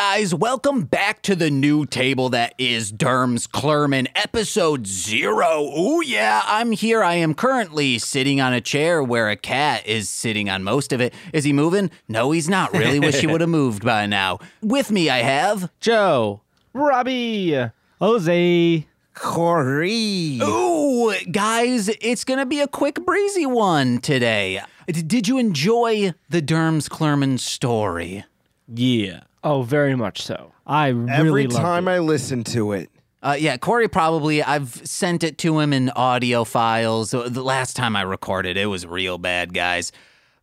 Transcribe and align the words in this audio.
Hey 0.00 0.16
guys, 0.22 0.34
welcome 0.34 0.84
back 0.84 1.20
to 1.22 1.36
the 1.36 1.50
new 1.50 1.84
table 1.84 2.30
that 2.30 2.54
is 2.56 2.90
Derms 2.90 3.46
Clerman, 3.46 4.08
episode 4.16 4.86
zero. 4.86 5.62
Ooh, 5.78 6.02
yeah, 6.02 6.40
I'm 6.46 6.72
here. 6.72 7.02
I 7.04 7.16
am 7.16 7.34
currently 7.34 7.98
sitting 7.98 8.40
on 8.40 8.54
a 8.54 8.62
chair 8.62 9.02
where 9.02 9.28
a 9.28 9.36
cat 9.36 9.86
is 9.86 10.08
sitting 10.08 10.48
on 10.48 10.64
most 10.64 10.94
of 10.94 11.02
it. 11.02 11.12
Is 11.34 11.44
he 11.44 11.52
moving? 11.52 11.90
No, 12.08 12.30
he's 12.30 12.48
not. 12.48 12.72
Really 12.72 12.98
wish 12.98 13.20
he 13.20 13.26
would 13.26 13.42
have 13.42 13.50
moved 13.50 13.84
by 13.84 14.06
now. 14.06 14.38
With 14.62 14.90
me, 14.90 15.10
I 15.10 15.18
have. 15.18 15.70
Joe. 15.80 16.40
Robbie. 16.72 17.68
Jose. 18.00 18.86
Corey. 19.12 20.38
Ooh, 20.42 21.14
guys, 21.30 21.90
it's 22.00 22.24
gonna 22.24 22.46
be 22.46 22.60
a 22.60 22.66
quick, 22.68 23.04
breezy 23.04 23.44
one 23.44 23.98
today. 23.98 24.62
D- 24.86 25.02
Did 25.02 25.28
you 25.28 25.36
enjoy 25.36 26.14
the 26.30 26.40
Derms 26.40 26.88
Clerman 26.88 27.36
story? 27.36 28.24
Yeah. 28.66 29.20
Oh, 29.42 29.62
very 29.62 29.94
much 29.96 30.22
so. 30.22 30.52
I 30.66 30.88
really 30.88 31.44
Every 31.44 31.46
time 31.48 31.88
it. 31.88 31.92
I 31.92 31.98
listen 31.98 32.44
to 32.44 32.72
it, 32.72 32.90
Uh, 33.22 33.36
yeah, 33.38 33.56
Corey 33.56 33.88
probably. 33.88 34.42
I've 34.42 34.74
sent 34.86 35.22
it 35.24 35.36
to 35.38 35.58
him 35.60 35.72
in 35.72 35.90
audio 35.90 36.44
files. 36.44 37.12
Uh, 37.12 37.28
The 37.28 37.42
last 37.42 37.76
time 37.76 37.94
I 37.96 38.02
recorded, 38.02 38.56
it 38.56 38.66
was 38.66 38.86
real 38.86 39.18
bad, 39.18 39.52
guys. 39.52 39.92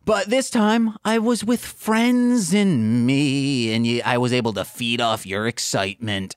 But 0.04 0.30
this 0.30 0.48
time, 0.48 0.96
I 1.04 1.18
was 1.18 1.44
with 1.44 1.64
friends 1.64 2.54
and 2.54 3.04
me, 3.06 3.74
and 3.74 4.02
I 4.04 4.16
was 4.16 4.32
able 4.32 4.52
to 4.54 4.64
feed 4.64 5.00
off 5.00 5.26
your 5.26 5.46
excitement. 5.46 6.34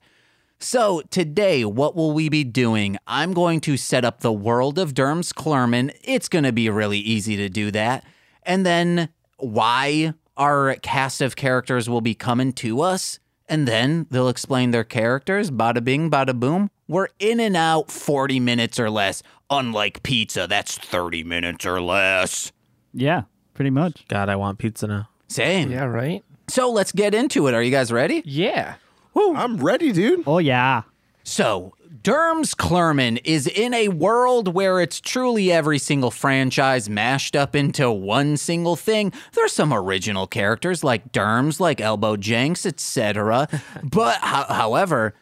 So, 0.59 1.01
today, 1.09 1.63
what 1.63 1.95
will 1.95 2.11
we 2.11 2.27
be 2.29 2.43
doing? 2.43 2.97
I'm 3.07 3.33
going 3.33 3.61
to 3.61 3.77
set 3.77 4.03
up 4.05 4.19
the 4.19 4.33
world 4.33 4.77
of 4.77 4.93
Derms 4.93 5.33
Clerman. 5.33 5.91
It's 6.03 6.27
going 6.27 6.43
to 6.43 6.51
be 6.51 6.69
really 6.69 6.99
easy 6.99 7.35
to 7.37 7.49
do 7.49 7.71
that. 7.71 8.03
And 8.43 8.65
then, 8.65 9.09
why 9.37 10.13
our 10.37 10.75
cast 10.75 11.21
of 11.21 11.35
characters 11.35 11.89
will 11.89 12.01
be 12.01 12.15
coming 12.15 12.53
to 12.53 12.81
us. 12.81 13.19
And 13.47 13.67
then 13.67 14.07
they'll 14.09 14.29
explain 14.29 14.71
their 14.71 14.85
characters. 14.85 15.51
Bada 15.51 15.83
bing, 15.83 16.09
bada 16.09 16.39
boom. 16.39 16.69
We're 16.87 17.09
in 17.19 17.39
and 17.39 17.57
out 17.57 17.91
40 17.91 18.39
minutes 18.39 18.79
or 18.79 18.89
less. 18.89 19.23
Unlike 19.49 20.03
pizza, 20.03 20.47
that's 20.47 20.77
30 20.77 21.23
minutes 21.25 21.65
or 21.65 21.81
less. 21.81 22.53
Yeah, 22.93 23.23
pretty 23.53 23.69
much. 23.69 24.07
God, 24.07 24.29
I 24.29 24.37
want 24.37 24.57
pizza 24.57 24.87
now. 24.87 25.09
Same. 25.27 25.69
Yeah, 25.71 25.83
right? 25.83 26.23
So 26.47 26.71
let's 26.71 26.91
get 26.91 27.13
into 27.13 27.47
it. 27.47 27.53
Are 27.53 27.61
you 27.61 27.71
guys 27.71 27.91
ready? 27.91 28.21
Yeah. 28.25 28.75
I'm 29.15 29.57
ready, 29.57 29.91
dude. 29.91 30.23
Oh 30.25 30.37
yeah. 30.37 30.83
So, 31.23 31.73
Derms 32.01 32.55
Clerman 32.55 33.17
is 33.23 33.45
in 33.45 33.75
a 33.75 33.89
world 33.89 34.55
where 34.55 34.79
it's 34.81 34.99
truly 34.99 35.51
every 35.51 35.77
single 35.77 36.09
franchise 36.09 36.89
mashed 36.89 37.35
up 37.35 37.55
into 37.55 37.91
one 37.91 38.37
single 38.37 38.75
thing. 38.75 39.13
There's 39.33 39.51
some 39.51 39.71
original 39.71 40.25
characters 40.25 40.83
like 40.83 41.11
Derms, 41.11 41.59
like 41.59 41.79
Elbow 41.79 42.17
Jenks, 42.17 42.65
etc. 42.65 43.47
but, 43.83 44.17
ho- 44.17 44.51
however, 44.51 45.13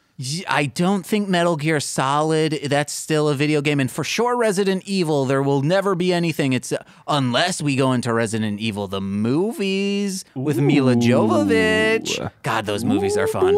I 0.47 0.67
don't 0.67 1.05
think 1.05 1.27
Metal 1.27 1.57
Gear 1.57 1.81
Solid, 1.81 2.59
that's 2.63 2.93
still 2.93 3.27
a 3.27 3.35
video 3.35 3.61
game. 3.61 3.81
And 3.81 3.91
for 3.91 4.05
sure, 4.05 4.37
Resident 4.37 4.83
Evil, 4.85 5.25
there 5.25 5.43
will 5.43 5.61
never 5.61 5.95
be 5.95 6.13
anything. 6.13 6.53
It's 6.53 6.71
uh, 6.71 6.81
unless 7.09 7.61
we 7.61 7.75
go 7.75 7.91
into 7.91 8.13
Resident 8.13 8.61
Evil, 8.61 8.87
the 8.87 9.01
movies 9.01 10.23
with 10.33 10.59
Milla 10.59 10.95
Jovovich. 10.95 12.31
God, 12.43 12.65
those 12.65 12.85
movies 12.85 13.17
are 13.17 13.27
fun, 13.27 13.57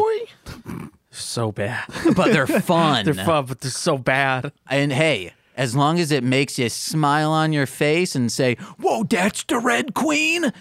So 1.12 1.52
bad. 1.52 1.84
but 2.16 2.32
they're 2.32 2.46
fun. 2.46 3.04
they're 3.04 3.14
fun, 3.14 3.44
but 3.46 3.60
they're 3.60 3.70
so 3.70 3.96
bad. 3.98 4.50
And 4.68 4.92
hey, 4.92 5.32
as 5.56 5.76
long 5.76 5.98
as 6.00 6.10
it 6.10 6.24
makes 6.24 6.58
you 6.58 6.68
smile 6.68 7.30
on 7.30 7.52
your 7.52 7.66
face 7.66 8.14
and 8.16 8.32
say, 8.32 8.56
"Whoa, 8.80 9.04
that's 9.04 9.44
the 9.44 9.58
Red 9.58 9.94
Queen," 9.94 10.46
um, 10.46 10.52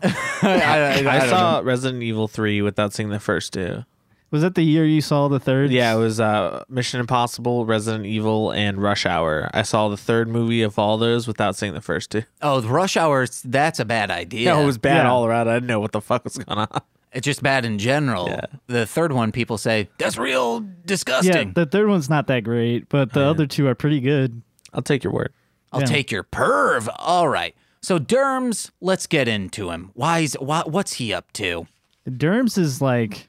I, 0.02 0.22
I- 0.42 0.78
I 1.04 1.16
I, 1.16 1.18
don't 1.20 1.28
saw 1.28 1.60
Resident 1.64 2.02
Evil 2.02 2.28
3 2.28 2.62
without 2.62 2.92
seeing 2.92 3.10
the 3.10 3.20
first 3.20 3.52
two. 3.52 3.84
Was 4.30 4.42
that 4.42 4.54
the 4.54 4.62
year 4.62 4.84
you 4.84 5.00
saw 5.00 5.28
the 5.28 5.40
third? 5.40 5.70
Yeah, 5.70 5.94
it 5.94 5.98
was 5.98 6.20
uh, 6.20 6.62
Mission 6.68 7.00
Impossible, 7.00 7.64
Resident 7.64 8.04
Evil, 8.04 8.52
and 8.52 8.76
Rush 8.80 9.06
Hour. 9.06 9.48
I 9.54 9.62
saw 9.62 9.88
the 9.88 9.96
third 9.96 10.28
movie 10.28 10.60
of 10.62 10.78
all 10.78 10.98
those 10.98 11.26
without 11.26 11.56
seeing 11.56 11.72
the 11.72 11.80
first 11.80 12.10
two. 12.10 12.24
Oh, 12.42 12.60
the 12.60 12.68
Rush 12.68 12.98
Hour. 12.98 13.26
That's 13.42 13.80
a 13.80 13.86
bad 13.86 14.10
idea. 14.10 14.50
No, 14.50 14.60
it 14.62 14.66
was 14.66 14.76
bad 14.76 15.04
Yeah. 15.04 15.10
all 15.10 15.24
around. 15.24 15.48
I 15.48 15.54
didn't 15.54 15.66
know 15.68 15.80
what 15.80 15.92
the 15.92 16.02
fuck 16.02 16.24
was 16.24 16.36
going 16.36 16.58
on. 16.58 16.68
It's 17.12 17.24
just 17.24 17.42
bad 17.42 17.64
in 17.64 17.78
general. 17.78 18.28
Yeah. 18.28 18.40
The 18.66 18.86
third 18.86 19.12
one, 19.12 19.32
people 19.32 19.58
say 19.58 19.88
that's 19.98 20.18
real 20.18 20.60
disgusting. 20.84 21.48
Yeah, 21.48 21.52
the 21.54 21.66
third 21.66 21.88
one's 21.88 22.10
not 22.10 22.26
that 22.26 22.44
great, 22.44 22.88
but 22.88 23.12
the 23.12 23.22
other 23.22 23.46
two 23.46 23.66
are 23.66 23.74
pretty 23.74 24.00
good. 24.00 24.42
I'll 24.72 24.82
take 24.82 25.04
your 25.04 25.12
word. 25.12 25.32
I'll 25.72 25.80
yeah. 25.80 25.86
take 25.86 26.10
your 26.10 26.24
perv. 26.24 26.88
All 26.98 27.28
right. 27.28 27.54
So 27.80 27.98
Derms, 27.98 28.70
let's 28.80 29.06
get 29.06 29.28
into 29.28 29.70
him. 29.70 29.90
Why's 29.94 30.34
why, 30.34 30.62
what's 30.66 30.94
he 30.94 31.12
up 31.12 31.32
to? 31.34 31.66
Derms 32.06 32.58
is 32.58 32.82
like 32.82 33.28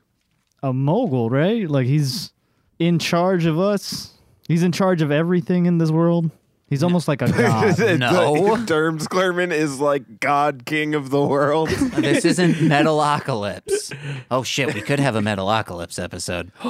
a 0.64 0.74
mogul, 0.74 1.30
right? 1.30 1.70
Like 1.70 1.88
he's 1.88 2.34
in 2.80 3.00
charge 3.00 3.46
of 3.46 3.60
us. 3.60 4.14
He's 4.48 4.64
in 4.64 4.72
charge 4.72 5.02
of 5.02 5.12
everything 5.12 5.66
in 5.66 5.78
this 5.78 5.92
world. 5.92 6.32
He's 6.70 6.84
almost 6.84 7.08
like 7.08 7.22
a 7.22 7.32
god. 7.32 7.80
No. 8.00 8.56
Derms 8.58 9.08
Clerman 9.10 9.52
is 9.52 9.80
like 9.80 10.20
God 10.20 10.64
King 10.66 10.94
of 10.96 11.10
the 11.10 11.22
world. 11.26 11.70
This 12.00 12.24
isn't 12.26 12.56
Metalocalypse. 12.56 13.96
Oh 14.32 14.44
shit, 14.44 14.74
we 14.74 14.82
could 14.82 15.00
have 15.00 15.16
a 15.16 15.22
Metalocalypse 15.22 16.02
episode. 16.02 16.52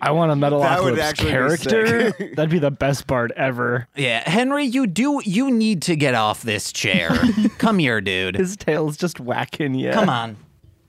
I 0.00 0.12
want 0.12 0.30
a 0.30 0.34
Metalocalypse 0.34 0.98
actually 0.98 1.26
be 1.26 1.30
character. 1.30 2.10
sick. 2.12 2.34
That'd 2.36 2.50
be 2.50 2.58
the 2.58 2.70
best 2.70 3.06
part 3.06 3.32
ever. 3.32 3.88
Yeah, 3.96 4.28
Henry, 4.28 4.64
you 4.64 4.86
do 4.86 5.20
you 5.24 5.50
need 5.50 5.82
to 5.82 5.96
get 5.96 6.14
off 6.14 6.42
this 6.42 6.72
chair. 6.72 7.10
Come 7.58 7.78
here, 7.78 8.00
dude. 8.00 8.36
His 8.36 8.56
tail's 8.56 8.96
just 8.96 9.18
whacking 9.20 9.74
you. 9.74 9.90
Come 9.92 10.08
on. 10.08 10.36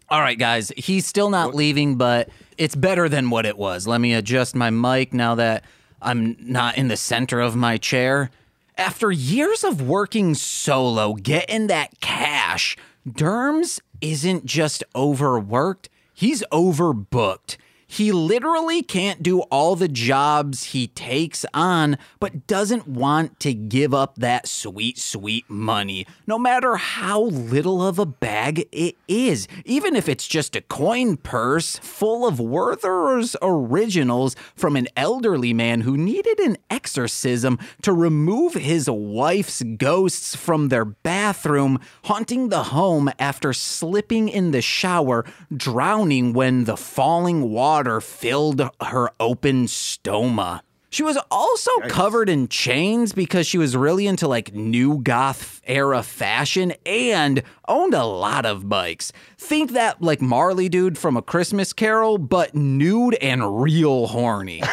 All 0.09 0.19
right, 0.21 0.37
guys. 0.37 0.71
He's 0.75 1.05
still 1.05 1.29
not 1.29 1.53
leaving, 1.55 1.95
but 1.95 2.29
it's 2.57 2.75
better 2.75 3.07
than 3.09 3.29
what 3.29 3.45
it 3.45 3.57
was. 3.57 3.87
Let 3.87 4.01
me 4.01 4.13
adjust 4.13 4.55
my 4.55 4.69
mic 4.71 5.13
now 5.13 5.35
that 5.35 5.63
I'm 6.01 6.35
not 6.39 6.77
in 6.77 6.87
the 6.87 6.97
center 6.97 7.39
of 7.39 7.55
my 7.55 7.77
chair. 7.77 8.29
After 8.79 9.11
years 9.11 9.65
of 9.65 9.81
working 9.81 10.33
solo, 10.35 11.15
getting 11.15 11.67
that 11.67 11.99
cash, 11.99 12.77
Derms 13.05 13.81
isn't 13.99 14.45
just 14.45 14.85
overworked, 14.95 15.89
he's 16.13 16.45
overbooked. 16.49 17.57
He 17.91 18.11
literally 18.11 18.83
can't 18.83 19.23
do 19.23 19.39
all 19.49 19.75
the 19.75 19.87
jobs 19.87 20.65
he 20.65 20.85
takes 20.85 21.43
on, 21.55 21.97
but 22.19 22.45
doesn't 22.45 22.87
want 22.87 23.39
to 23.39 23.51
give 23.51 23.95
up 23.95 24.15
that 24.17 24.47
sweet, 24.47 24.99
sweet 24.99 25.49
money, 25.49 26.05
no 26.27 26.37
matter 26.37 26.75
how 26.75 27.23
little 27.23 27.85
of 27.85 27.97
a 27.97 28.05
bag 28.05 28.67
it 28.71 28.95
is. 29.07 29.47
Even 29.65 29.95
if 29.95 30.07
it's 30.07 30.27
just 30.27 30.55
a 30.55 30.61
coin 30.61 31.17
purse 31.17 31.77
full 31.79 32.27
of 32.27 32.39
Werther's 32.39 33.35
originals 33.41 34.35
from 34.55 34.75
an 34.75 34.87
elderly 34.95 35.51
man 35.51 35.81
who 35.81 35.97
needed 35.97 36.39
an 36.39 36.57
exorcism 36.69 37.57
to 37.81 37.91
remove 37.91 38.53
his 38.53 38.87
wife's 38.87 39.63
ghosts 39.63 40.35
from 40.35 40.69
their 40.69 40.85
bathroom, 40.85 41.79
haunting 42.03 42.49
the 42.49 42.65
home 42.65 43.09
after 43.17 43.51
slipping 43.51 44.29
in 44.29 44.51
the 44.51 44.61
shower, 44.61 45.25
drowning 45.51 46.33
when 46.33 46.65
the 46.65 46.77
falling 46.77 47.49
water 47.49 47.78
filled 48.01 48.61
her 48.81 49.09
open 49.19 49.65
stoma. 49.67 50.61
She 50.91 51.03
was 51.03 51.19
also 51.29 51.71
covered 51.81 52.29
in 52.29 52.47
chains 52.47 53.13
because 53.13 53.45
she 53.45 53.59
was 53.59 53.77
really 53.77 54.07
into 54.07 54.27
like 54.27 54.55
new 54.55 54.97
goth 54.97 55.61
era 55.65 56.01
fashion 56.01 56.73
and 56.83 57.43
owned 57.67 57.93
a 57.93 58.05
lot 58.05 58.47
of 58.47 58.67
bikes. 58.67 59.11
Think 59.37 59.73
that 59.73 60.01
like 60.01 60.19
Marley 60.19 60.67
dude 60.67 60.97
from 60.97 61.15
A 61.15 61.21
Christmas 61.21 61.73
Carol, 61.73 62.17
but 62.17 62.55
nude 62.55 63.13
and 63.15 63.61
real 63.61 64.07
horny. 64.07 64.63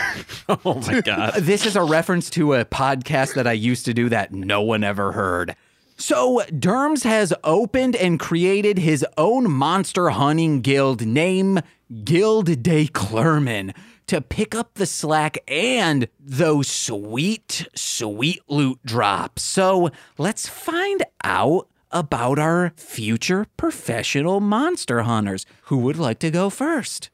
Oh 0.48 0.80
my 0.86 1.00
God. 1.00 1.34
This 1.42 1.66
is 1.66 1.74
a 1.74 1.82
reference 1.82 2.30
to 2.30 2.54
a 2.54 2.64
podcast 2.64 3.34
that 3.34 3.48
I 3.48 3.52
used 3.52 3.84
to 3.86 3.92
do 3.92 4.08
that 4.08 4.32
no 4.32 4.62
one 4.62 4.84
ever 4.84 5.10
heard. 5.12 5.56
So, 5.98 6.42
Derms 6.50 7.02
has 7.04 7.32
opened 7.42 7.96
and 7.96 8.20
created 8.20 8.78
his 8.78 9.04
own 9.16 9.50
monster 9.50 10.10
hunting 10.10 10.60
guild 10.60 11.04
named 11.06 11.62
Guild 12.04 12.62
de 12.62 12.86
Clerman 12.88 13.72
to 14.06 14.20
pick 14.20 14.54
up 14.54 14.74
the 14.74 14.86
slack 14.86 15.38
and 15.48 16.08
those 16.20 16.68
sweet, 16.68 17.66
sweet 17.74 18.40
loot 18.48 18.78
drops. 18.84 19.42
So, 19.42 19.90
let's 20.18 20.48
find 20.48 21.02
out 21.24 21.68
about 21.92 22.38
our 22.38 22.72
future 22.76 23.46
professional 23.56 24.40
monster 24.40 25.02
hunters. 25.02 25.46
Who 25.64 25.78
would 25.78 25.96
like 25.96 26.18
to 26.20 26.30
go 26.30 26.50
first? 26.50 27.10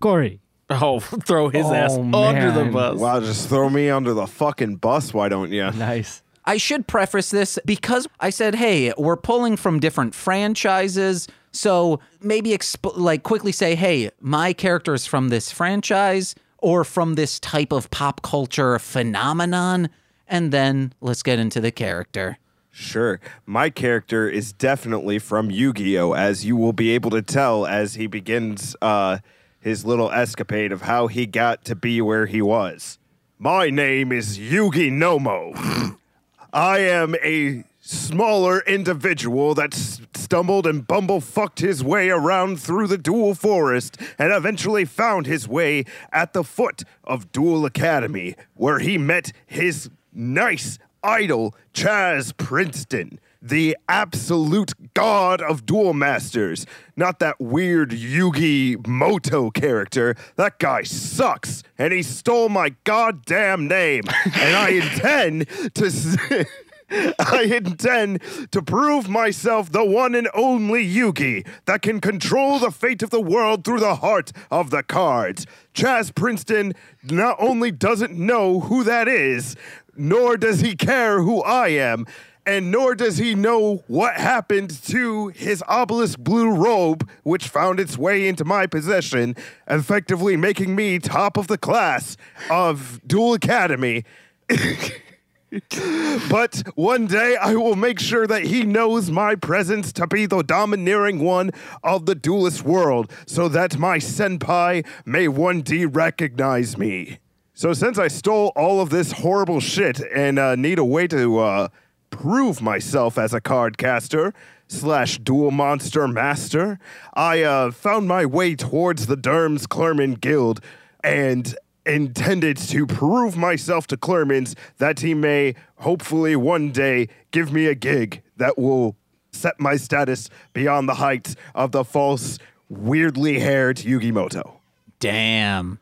Corey. 0.00 0.40
Oh, 0.68 0.98
throw 0.98 1.48
his 1.48 1.64
Oh, 1.66 1.74
ass 1.74 1.96
under 1.96 2.50
the 2.50 2.64
bus. 2.70 2.98
wow, 2.98 3.20
just 3.20 3.48
throw 3.48 3.70
me 3.70 3.88
under 3.88 4.12
the 4.12 4.26
fucking 4.26 4.76
bus, 4.76 5.14
why 5.14 5.28
don't 5.28 5.52
you? 5.52 5.70
Nice. 5.70 6.22
I 6.44 6.56
should 6.56 6.86
preface 6.88 7.30
this 7.30 7.58
because 7.64 8.06
I 8.20 8.30
said, 8.30 8.56
hey, 8.56 8.92
we're 8.98 9.16
pulling 9.16 9.56
from 9.56 9.78
different 9.80 10.14
franchises. 10.14 11.28
So 11.56 12.00
maybe 12.20 12.50
exp- 12.50 12.96
like 12.96 13.22
quickly 13.22 13.52
say, 13.52 13.74
hey, 13.74 14.10
my 14.20 14.52
character 14.52 14.94
is 14.94 15.06
from 15.06 15.30
this 15.30 15.50
franchise 15.50 16.34
or 16.58 16.84
from 16.84 17.14
this 17.14 17.40
type 17.40 17.72
of 17.72 17.90
pop 17.90 18.22
culture 18.22 18.78
phenomenon. 18.78 19.88
And 20.28 20.52
then 20.52 20.92
let's 21.00 21.22
get 21.22 21.38
into 21.38 21.60
the 21.60 21.70
character. 21.70 22.38
Sure. 22.70 23.20
My 23.46 23.70
character 23.70 24.28
is 24.28 24.52
definitely 24.52 25.18
from 25.18 25.50
Yu 25.50 25.72
Gi 25.72 25.98
Oh!, 25.98 26.12
as 26.12 26.44
you 26.44 26.56
will 26.56 26.74
be 26.74 26.90
able 26.90 27.10
to 27.10 27.22
tell 27.22 27.64
as 27.64 27.94
he 27.94 28.06
begins 28.06 28.76
uh, 28.82 29.18
his 29.58 29.86
little 29.86 30.10
escapade 30.10 30.72
of 30.72 30.82
how 30.82 31.06
he 31.06 31.24
got 31.24 31.64
to 31.64 31.74
be 31.74 32.02
where 32.02 32.26
he 32.26 32.42
was. 32.42 32.98
My 33.38 33.70
name 33.70 34.12
is 34.12 34.38
Yugi 34.38 34.90
Nomo. 34.92 35.98
I 36.52 36.80
am 36.80 37.14
a 37.24 37.64
smaller 37.86 38.60
individual 38.66 39.54
that 39.54 39.72
stumbled 39.72 40.66
and 40.66 40.86
bumblefucked 40.86 41.60
his 41.60 41.84
way 41.84 42.10
around 42.10 42.60
through 42.60 42.88
the 42.88 42.98
Dual 42.98 43.34
Forest 43.34 43.96
and 44.18 44.32
eventually 44.32 44.84
found 44.84 45.26
his 45.26 45.46
way 45.46 45.84
at 46.12 46.32
the 46.32 46.42
foot 46.42 46.82
of 47.04 47.30
Duel 47.30 47.64
Academy, 47.64 48.34
where 48.54 48.80
he 48.80 48.98
met 48.98 49.32
his 49.46 49.88
nice 50.12 50.78
idol, 51.02 51.54
Chaz 51.72 52.36
Princeton, 52.36 53.20
the 53.40 53.76
absolute 53.88 54.72
god 54.94 55.40
of 55.40 55.64
Duel 55.64 55.92
Masters. 55.92 56.66
Not 56.96 57.20
that 57.20 57.40
weird 57.40 57.90
Yugi 57.90 58.76
Muto 58.78 59.54
character. 59.54 60.16
That 60.34 60.58
guy 60.58 60.82
sucks, 60.82 61.62
and 61.78 61.92
he 61.92 62.02
stole 62.02 62.48
my 62.48 62.74
goddamn 62.82 63.68
name. 63.68 64.02
and 64.24 64.56
I 64.56 64.70
intend 64.70 65.48
to. 65.74 66.46
I 66.90 67.42
intend 67.42 68.22
to 68.52 68.62
prove 68.62 69.08
myself 69.08 69.72
the 69.72 69.84
one 69.84 70.14
and 70.14 70.28
only 70.34 70.86
Yugi 70.86 71.46
that 71.64 71.82
can 71.82 72.00
control 72.00 72.58
the 72.58 72.70
fate 72.70 73.02
of 73.02 73.10
the 73.10 73.20
world 73.20 73.64
through 73.64 73.80
the 73.80 73.96
heart 73.96 74.32
of 74.50 74.70
the 74.70 74.82
cards. 74.82 75.46
Chaz 75.74 76.14
Princeton 76.14 76.74
not 77.04 77.36
only 77.40 77.70
doesn't 77.70 78.16
know 78.16 78.60
who 78.60 78.84
that 78.84 79.08
is, 79.08 79.56
nor 79.96 80.36
does 80.36 80.60
he 80.60 80.76
care 80.76 81.22
who 81.22 81.42
I 81.42 81.68
am, 81.68 82.06
and 82.46 82.70
nor 82.70 82.94
does 82.94 83.18
he 83.18 83.34
know 83.34 83.82
what 83.88 84.14
happened 84.14 84.70
to 84.84 85.28
his 85.28 85.64
obelisk 85.66 86.20
blue 86.20 86.50
robe, 86.50 87.08
which 87.24 87.48
found 87.48 87.80
its 87.80 87.98
way 87.98 88.28
into 88.28 88.44
my 88.44 88.66
possession, 88.66 89.34
effectively 89.66 90.36
making 90.36 90.76
me 90.76 91.00
top 91.00 91.36
of 91.36 91.48
the 91.48 91.58
class 91.58 92.16
of 92.48 93.00
Duel 93.04 93.34
Academy. 93.34 94.04
But 96.28 96.62
one 96.74 97.06
day 97.06 97.36
I 97.36 97.54
will 97.54 97.76
make 97.76 98.00
sure 98.00 98.26
that 98.26 98.44
he 98.44 98.64
knows 98.64 99.10
my 99.10 99.34
presence 99.34 99.92
to 99.92 100.06
be 100.06 100.26
the 100.26 100.42
domineering 100.42 101.20
one 101.20 101.50
of 101.84 102.06
the 102.06 102.14
duelist 102.14 102.64
world 102.64 103.12
so 103.26 103.48
that 103.48 103.78
my 103.78 103.98
senpai 103.98 104.84
may 105.04 105.28
one 105.28 105.60
day 105.60 105.84
recognize 105.84 106.76
me. 106.76 107.18
So, 107.54 107.72
since 107.72 107.98
I 107.98 108.08
stole 108.08 108.52
all 108.54 108.80
of 108.80 108.90
this 108.90 109.12
horrible 109.12 109.60
shit 109.60 110.00
and 110.14 110.38
uh, 110.38 110.56
need 110.56 110.78
a 110.78 110.84
way 110.84 111.06
to 111.08 111.38
uh, 111.38 111.68
prove 112.10 112.60
myself 112.60 113.16
as 113.16 113.32
a 113.32 113.40
card 113.40 113.78
caster 113.78 114.34
slash 114.68 115.18
dual 115.18 115.50
monster 115.50 116.06
master, 116.06 116.78
I 117.14 117.42
uh, 117.42 117.70
found 117.70 118.08
my 118.08 118.26
way 118.26 118.56
towards 118.56 119.06
the 119.06 119.16
Derms 119.16 119.66
Clerman 119.66 120.14
Guild 120.14 120.60
and 121.02 121.56
intended 121.86 122.56
to 122.56 122.86
prove 122.86 123.36
myself 123.36 123.86
to 123.88 123.96
Clermans 123.96 124.54
that 124.78 125.00
he 125.00 125.14
may 125.14 125.54
hopefully 125.76 126.36
one 126.36 126.72
day 126.72 127.08
give 127.30 127.52
me 127.52 127.66
a 127.66 127.74
gig 127.74 128.22
that 128.36 128.58
will 128.58 128.96
set 129.32 129.58
my 129.60 129.76
status 129.76 130.28
beyond 130.52 130.88
the 130.88 130.94
heights 130.94 131.36
of 131.54 131.72
the 131.72 131.84
false, 131.84 132.38
weirdly 132.68 133.38
haired 133.38 133.76
Yugi 133.78 134.12
Muto. 134.12 134.52
Damn. 134.98 135.78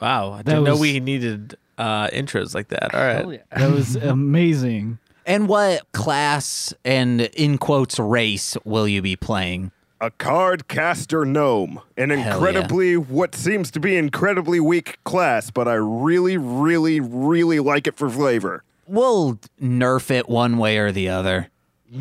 Wow, 0.00 0.32
I 0.32 0.42
didn't 0.42 0.64
know 0.64 0.76
we 0.76 0.98
needed 1.00 1.56
uh, 1.78 2.08
intros 2.08 2.54
like 2.54 2.68
that. 2.68 2.94
All 2.94 3.00
right. 3.00 3.42
That 3.50 3.70
was 3.70 3.96
amazing. 3.96 4.98
And 5.24 5.48
what 5.48 5.90
class 5.92 6.74
and 6.84 7.20
in 7.20 7.58
quotes 7.58 7.98
race 7.98 8.56
will 8.64 8.88
you 8.88 9.02
be 9.02 9.14
playing? 9.14 9.70
A 10.02 10.10
card 10.10 10.66
caster 10.66 11.24
gnome. 11.24 11.80
An 11.96 12.10
Hell 12.10 12.18
yeah. 12.18 12.34
incredibly, 12.34 12.96
what 12.96 13.36
seems 13.36 13.70
to 13.70 13.78
be 13.78 13.96
incredibly 13.96 14.58
weak 14.58 14.98
class, 15.04 15.52
but 15.52 15.68
I 15.68 15.74
really, 15.74 16.36
really, 16.36 16.98
really 16.98 17.60
like 17.60 17.86
it 17.86 17.96
for 17.96 18.10
flavor. 18.10 18.64
We'll 18.88 19.38
nerf 19.60 20.10
it 20.10 20.28
one 20.28 20.58
way 20.58 20.78
or 20.78 20.90
the 20.90 21.08
other. 21.08 21.50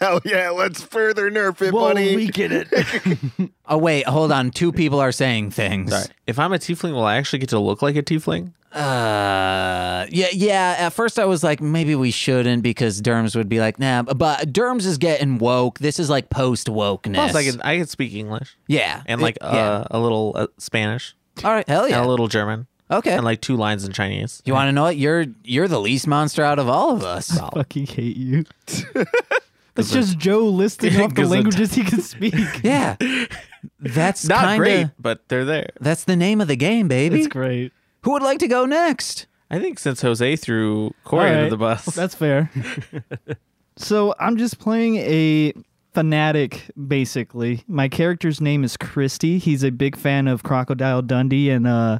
Hell 0.00 0.20
yeah, 0.22 0.50
let's 0.50 0.82
further 0.82 1.30
nerf 1.30 1.62
it, 1.62 1.72
Whoa, 1.72 1.94
buddy. 1.94 2.14
we 2.14 2.26
get 2.26 2.52
it. 2.52 2.68
Oh 3.70 3.78
wait, 3.78 4.06
hold 4.06 4.30
on. 4.32 4.50
Two 4.50 4.70
people 4.72 4.98
are 5.00 5.12
saying 5.12 5.50
things. 5.50 5.90
Sorry. 5.90 6.06
If 6.26 6.38
I'm 6.38 6.52
a 6.52 6.58
tiefling, 6.58 6.92
will 6.92 7.04
I 7.04 7.16
actually 7.16 7.38
get 7.38 7.50
to 7.50 7.58
look 7.58 7.80
like 7.82 7.96
a 7.96 8.02
tiefling? 8.02 8.52
Uh, 8.72 10.06
yeah, 10.10 10.26
yeah. 10.32 10.76
At 10.78 10.90
first, 10.92 11.18
I 11.18 11.24
was 11.24 11.42
like, 11.42 11.60
maybe 11.60 11.94
we 11.94 12.10
shouldn't 12.10 12.62
because 12.62 13.00
Derms 13.02 13.34
would 13.36 13.48
be 13.48 13.60
like, 13.60 13.78
nah. 13.78 14.02
But 14.02 14.52
Derms 14.52 14.86
is 14.86 14.98
getting 14.98 15.38
woke. 15.38 15.78
This 15.78 15.98
is 15.98 16.10
like 16.10 16.30
post 16.30 16.66
wokeness. 16.68 17.14
Plus, 17.14 17.34
I 17.34 17.44
can 17.44 17.60
I 17.62 17.76
can 17.78 17.86
speak 17.86 18.14
English 18.14 18.56
yeah, 18.66 19.02
and 19.06 19.20
like 19.20 19.36
It- 19.36 19.42
yeah. 19.42 19.48
uh, 19.70 19.84
a 19.90 19.98
little 19.98 20.32
uh, 20.34 20.46
Spanish 20.58 21.14
All 21.44 21.50
right, 21.52 21.66
hell 21.68 21.88
yeah. 21.88 21.96
and 21.96 22.06
a 22.06 22.08
little 22.08 22.28
German 22.28 22.66
okay. 22.90 23.12
and 23.14 23.24
like 23.24 23.40
two 23.40 23.56
lines 23.56 23.84
in 23.84 23.92
Chinese. 23.92 24.42
you 24.44 24.52
want 24.52 24.68
to 24.68 24.72
know 24.72 24.82
what? 24.84 24.96
You're 24.96 25.26
you're 25.44 25.68
the 25.68 25.80
least 25.80 26.06
monster 26.06 26.42
out 26.44 26.58
of 26.58 26.68
all 26.68 26.90
of 26.94 27.02
us. 27.04 27.30
Fucking 27.38 27.86
hate 27.86 28.16
you. 28.16 28.44
It's 29.76 29.92
just 29.92 30.18
Joe 30.18 30.40
listing 30.46 30.90
off 30.96 31.10
the 31.10 31.14
Because 31.14 31.26
of- 31.26 31.30
languages 31.30 31.72
he 31.72 31.84
can 31.84 32.00
speak. 32.00 32.34
yeah, 32.64 32.96
that's 33.78 34.26
Not 34.26 34.40
kinda, 34.40 34.56
great, 34.58 34.86
but 34.98 35.28
they're 35.28 35.44
there. 35.44 35.70
That's 35.80 36.02
the 36.02 36.16
name 36.16 36.40
of 36.40 36.48
the 36.48 36.56
game, 36.56 36.88
baby. 36.88 37.20
It's 37.20 37.28
great. 37.28 37.72
Who 38.08 38.12
would 38.12 38.22
like 38.22 38.38
to 38.38 38.48
go 38.48 38.64
next? 38.64 39.26
I 39.50 39.58
think 39.58 39.78
since 39.78 40.00
Jose 40.00 40.36
threw 40.36 40.94
Corey 41.04 41.28
All 41.28 41.36
under 41.36 41.50
the 41.50 41.58
bus, 41.58 41.84
That's 41.84 42.14
fair. 42.14 42.50
so 43.76 44.14
I'm 44.18 44.38
just 44.38 44.58
playing 44.58 44.96
a 44.96 45.52
fanatic, 45.92 46.70
basically. 46.86 47.64
My 47.68 47.86
character's 47.86 48.40
name 48.40 48.64
is 48.64 48.78
Christy. 48.78 49.36
He's 49.36 49.62
a 49.62 49.68
big 49.68 49.94
fan 49.94 50.26
of 50.26 50.42
Crocodile 50.42 51.02
Dundee 51.02 51.50
and 51.50 51.66
uh, 51.66 51.98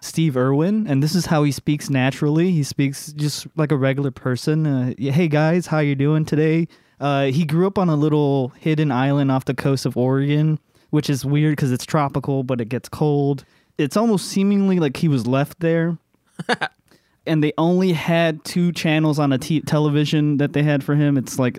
Steve 0.00 0.34
Irwin, 0.34 0.86
and 0.86 1.02
this 1.02 1.14
is 1.14 1.26
how 1.26 1.42
he 1.44 1.52
speaks 1.52 1.90
naturally. 1.90 2.52
He 2.52 2.62
speaks 2.62 3.12
just 3.12 3.46
like 3.54 3.70
a 3.70 3.76
regular 3.76 4.10
person. 4.10 4.66
Uh, 4.66 4.94
hey 4.98 5.28
guys, 5.28 5.66
how 5.66 5.80
you 5.80 5.94
doing 5.94 6.24
today? 6.24 6.68
Uh, 7.00 7.24
he 7.26 7.44
grew 7.44 7.66
up 7.66 7.76
on 7.76 7.90
a 7.90 7.96
little 7.96 8.48
hidden 8.56 8.90
island 8.90 9.30
off 9.30 9.44
the 9.44 9.52
coast 9.52 9.84
of 9.84 9.94
Oregon, 9.94 10.58
which 10.88 11.10
is 11.10 11.22
weird 11.22 11.52
because 11.52 11.70
it's 11.70 11.84
tropical, 11.84 12.44
but 12.44 12.62
it 12.62 12.70
gets 12.70 12.88
cold. 12.88 13.44
It's 13.80 13.96
almost 13.96 14.28
seemingly 14.28 14.78
like 14.78 14.96
he 14.96 15.08
was 15.08 15.26
left 15.26 15.60
there 15.60 15.98
and 17.26 17.42
they 17.42 17.52
only 17.58 17.92
had 17.92 18.44
two 18.44 18.72
channels 18.72 19.18
on 19.18 19.32
a 19.32 19.38
t- 19.38 19.60
television 19.60 20.38
that 20.38 20.52
they 20.52 20.62
had 20.62 20.82
for 20.82 20.94
him. 20.94 21.16
It's 21.16 21.38
like 21.38 21.58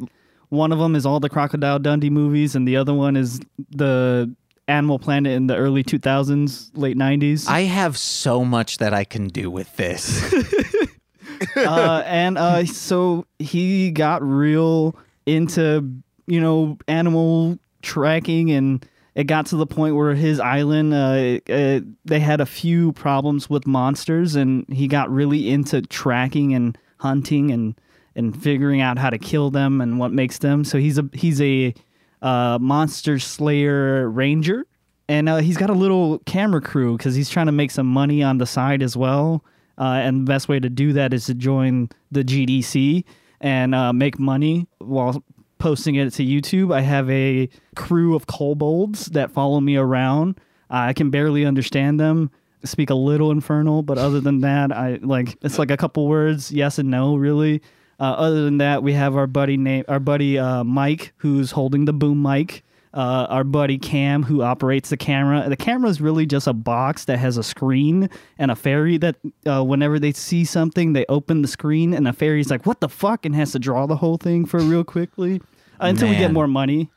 one 0.50 0.72
of 0.72 0.80
them 0.80 0.96
is 0.96 1.06
all 1.06 1.20
the 1.20 1.30
Crocodile 1.30 1.80
Dundee 1.80 2.10
movies, 2.10 2.56
and 2.56 2.68
the 2.68 2.76
other 2.76 2.94
one 2.94 3.16
is 3.16 3.40
the 3.70 4.34
Animal 4.68 5.00
Planet 5.00 5.34
in 5.34 5.48
the 5.48 5.56
early 5.56 5.84
2000s, 5.84 6.72
late 6.74 6.98
90s. 6.98 7.48
I 7.48 7.62
have 7.62 7.98
so 7.98 8.44
much 8.44 8.78
that 8.80 8.94
I 8.94 9.04
can 9.04 9.28
do 9.28 9.50
with 9.50 9.74
this. 9.78 10.34
uh, 11.56 12.04
and 12.06 12.38
uh, 12.38 12.66
so 12.66 13.26
he 13.40 13.92
got 13.92 14.22
real 14.22 14.96
into 15.26 15.90
you 16.28 16.42
know 16.42 16.78
animal 16.88 17.58
tracking 17.82 18.52
and 18.52 18.86
it 19.16 19.26
got 19.26 19.46
to 19.48 19.58
the 19.58 19.66
point 19.66 19.96
where 19.96 20.14
his 20.14 20.40
island 20.40 20.94
uh, 20.94 21.40
uh, 21.52 21.82
they 22.06 22.20
had 22.20 22.40
a 22.40 22.46
few 22.46 22.94
problems 22.94 23.50
with 23.50 23.68
monsters 23.68 24.36
and 24.36 24.66
he 24.70 24.88
got 24.88 25.12
really 25.12 25.50
into 25.50 25.82
tracking 25.82 26.54
and 26.54 26.78
hunting 26.98 27.52
and 27.52 27.76
and 28.16 28.42
figuring 28.42 28.82
out 28.82 28.98
how 28.98 29.10
to 29.10 29.18
kill 29.18 29.50
them 29.50 29.80
and 29.80 29.98
what 29.98 30.12
makes 30.12 30.38
them. 30.40 30.64
So 30.64 30.78
he's 30.78 30.98
a 30.98 31.10
he's 31.14 31.42
a 31.42 31.74
uh, 32.22 32.58
monster 32.62 33.20
slayer 33.20 34.10
ranger 34.10 34.66
and 35.10 35.28
uh, 35.28 35.38
he's 35.38 35.58
got 35.58 35.70
a 35.70 35.74
little 35.74 36.20
camera 36.20 36.62
crew 36.62 36.98
because 36.98 37.16
he's 37.16 37.30
trying 37.30 37.48
to 37.48 37.52
make 37.52 37.72
some 37.72 37.88
money 37.88 38.24
on 38.24 38.38
the 38.38 38.46
side 38.46 38.82
as 38.82 38.96
well 38.96 39.44
uh, 39.78 40.00
and 40.04 40.22
the 40.22 40.32
best 40.32 40.48
way 40.48 40.60
to 40.60 40.70
do 40.70 40.94
that 40.94 41.14
is 41.14 41.26
to 41.26 41.34
join 41.34 41.90
the 42.12 42.24
GDC 42.24 43.04
and 43.42 43.98
make 43.98 44.20
money 44.20 44.68
while 44.78 45.24
posting 45.62 45.96
it 45.96 46.10
to 46.14 46.26
YouTube. 46.26 46.74
I 46.74 46.82
have 46.82 47.10
a 47.10 47.48
crew 47.76 48.16
of 48.16 48.26
kobolds 48.26 49.06
that 49.08 49.32
follow 49.32 49.60
me 49.62 49.78
around. 49.78 50.40
I 50.70 50.94
can 50.94 51.12
barely 51.12 51.46
understand 51.46 52.00
them. 52.00 52.32
Speak 52.64 52.90
a 52.90 52.96
little 52.96 53.32
infernal, 53.32 53.84
but 53.84 53.98
other 53.98 54.20
than 54.20 54.42
that, 54.42 54.72
I 54.72 55.00
like 55.02 55.38
it's 55.42 55.58
like 55.58 55.72
a 55.72 55.78
couple 55.78 56.08
words, 56.08 56.52
yes 56.52 56.78
and 56.78 56.90
no, 56.90 57.16
really. 57.16 57.62
Uh, 58.00 58.16
other 58.18 58.44
than 58.44 58.58
that, 58.58 58.82
we 58.82 58.94
have 58.94 59.16
our 59.16 59.28
buddy 59.28 59.58
name, 59.58 59.84
our 59.88 60.00
buddy 60.00 60.38
uh, 60.38 60.64
Mike, 60.64 61.14
who's 61.18 61.52
holding 61.52 61.86
the 61.86 61.94
boom 61.94 62.22
mic. 62.22 62.64
Uh, 62.94 63.26
our 63.30 63.44
buddy 63.46 63.78
Cam, 63.78 64.22
who 64.24 64.42
operates 64.42 64.90
the 64.90 64.98
camera. 64.98 65.48
The 65.48 65.56
camera 65.56 65.90
is 65.90 66.02
really 66.02 66.26
just 66.26 66.46
a 66.46 66.52
box 66.54 67.06
that 67.06 67.20
has 67.20 67.38
a 67.38 67.44
screen 67.44 68.10
and 68.38 68.52
a 68.52 68.56
fairy 68.56 68.98
that, 68.98 69.16
uh, 69.46 69.64
whenever 69.64 69.98
they 69.98 70.12
see 70.12 70.44
something, 70.44 70.92
they 70.92 71.06
open 71.08 71.42
the 71.42 71.48
screen 71.48 71.94
and 71.94 72.06
the 72.06 72.12
fairy's 72.12 72.50
like, 72.52 72.66
"What 72.66 72.82
the 72.82 72.90
fuck?" 72.90 73.26
and 73.26 73.34
has 73.34 73.54
to 73.54 73.60
draw 73.60 73.86
the 73.86 73.96
whole 73.96 74.18
thing 74.18 74.46
for 74.46 74.60
real 74.60 74.84
quickly 74.84 75.42
uh, 75.80 75.86
until 75.86 76.10
we 76.10 76.16
get 76.18 76.34
more 76.34 76.48
money. 76.48 76.90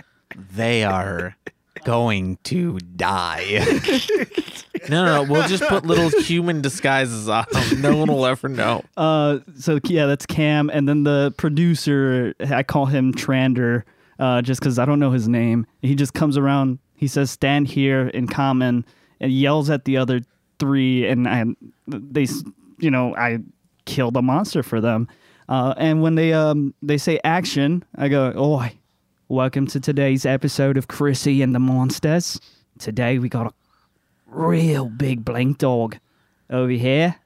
they 0.53 0.83
are 0.83 1.37
going 1.85 2.39
to 2.45 2.79
die. 2.97 3.65
No, 4.91 5.03
no, 5.07 5.25
no. 5.25 5.33
We'll 5.33 5.49
just 5.49 5.63
put 5.63 5.87
little 5.87 6.11
human 6.21 6.61
disguises 6.61 7.27
on 7.27 7.47
them. 7.53 7.81
No 7.81 7.97
one 7.97 8.09
will 8.13 8.27
ever 8.27 8.49
know. 8.49 8.85
Uh, 8.99 9.39
so 9.57 9.79
yeah, 9.85 10.05
that's 10.05 10.27
Cam, 10.27 10.69
and 10.69 10.87
then 10.87 11.05
the 11.05 11.33
producer, 11.39 12.35
I 12.41 12.65
call 12.65 12.85
him 12.85 13.15
Trander, 13.15 13.87
uh, 14.19 14.43
just 14.43 14.61
because 14.61 14.79
I 14.79 14.85
don't 14.85 14.99
know 14.99 15.11
his 15.11 15.29
name. 15.29 15.67
He 15.83 15.95
just 15.95 16.15
comes 16.15 16.37
around. 16.37 16.79
He 16.95 17.07
says, 17.07 17.31
"Stand 17.31 17.69
here" 17.69 18.09
in 18.09 18.27
common, 18.27 18.85
and 19.21 19.33
yells 19.33 19.71
at 19.71 19.85
the 19.85 19.97
other 19.97 20.21
three, 20.59 21.07
and 21.07 21.29
I, 21.29 21.45
they, 21.87 22.27
you 22.79 22.91
know, 22.91 23.15
I 23.17 23.39
kill 23.85 24.11
the 24.11 24.23
monster 24.23 24.63
for 24.63 24.81
them. 24.81 25.09
Uh, 25.49 25.75
and 25.77 26.01
when 26.03 26.15
they 26.15 26.33
um 26.33 26.75
they 26.83 26.99
say 26.99 27.21
action, 27.25 27.85
I 27.97 28.09
go, 28.09 28.33
"Oi, 28.37 28.73
welcome 29.29 29.67
to 29.69 29.81
today's 29.81 30.25
episode 30.25 30.77
of 30.77 30.89
Chrissy 30.89 31.43
and 31.43 31.55
the 31.55 31.61
Monsters. 31.61 32.41
Today 32.79 33.19
we 33.19 33.29
got 33.29 33.47
a 33.47 33.55
real 34.27 34.89
big 34.89 35.25
blink 35.25 35.59
dog 35.59 35.99
over 36.51 36.73
here, 36.73 37.17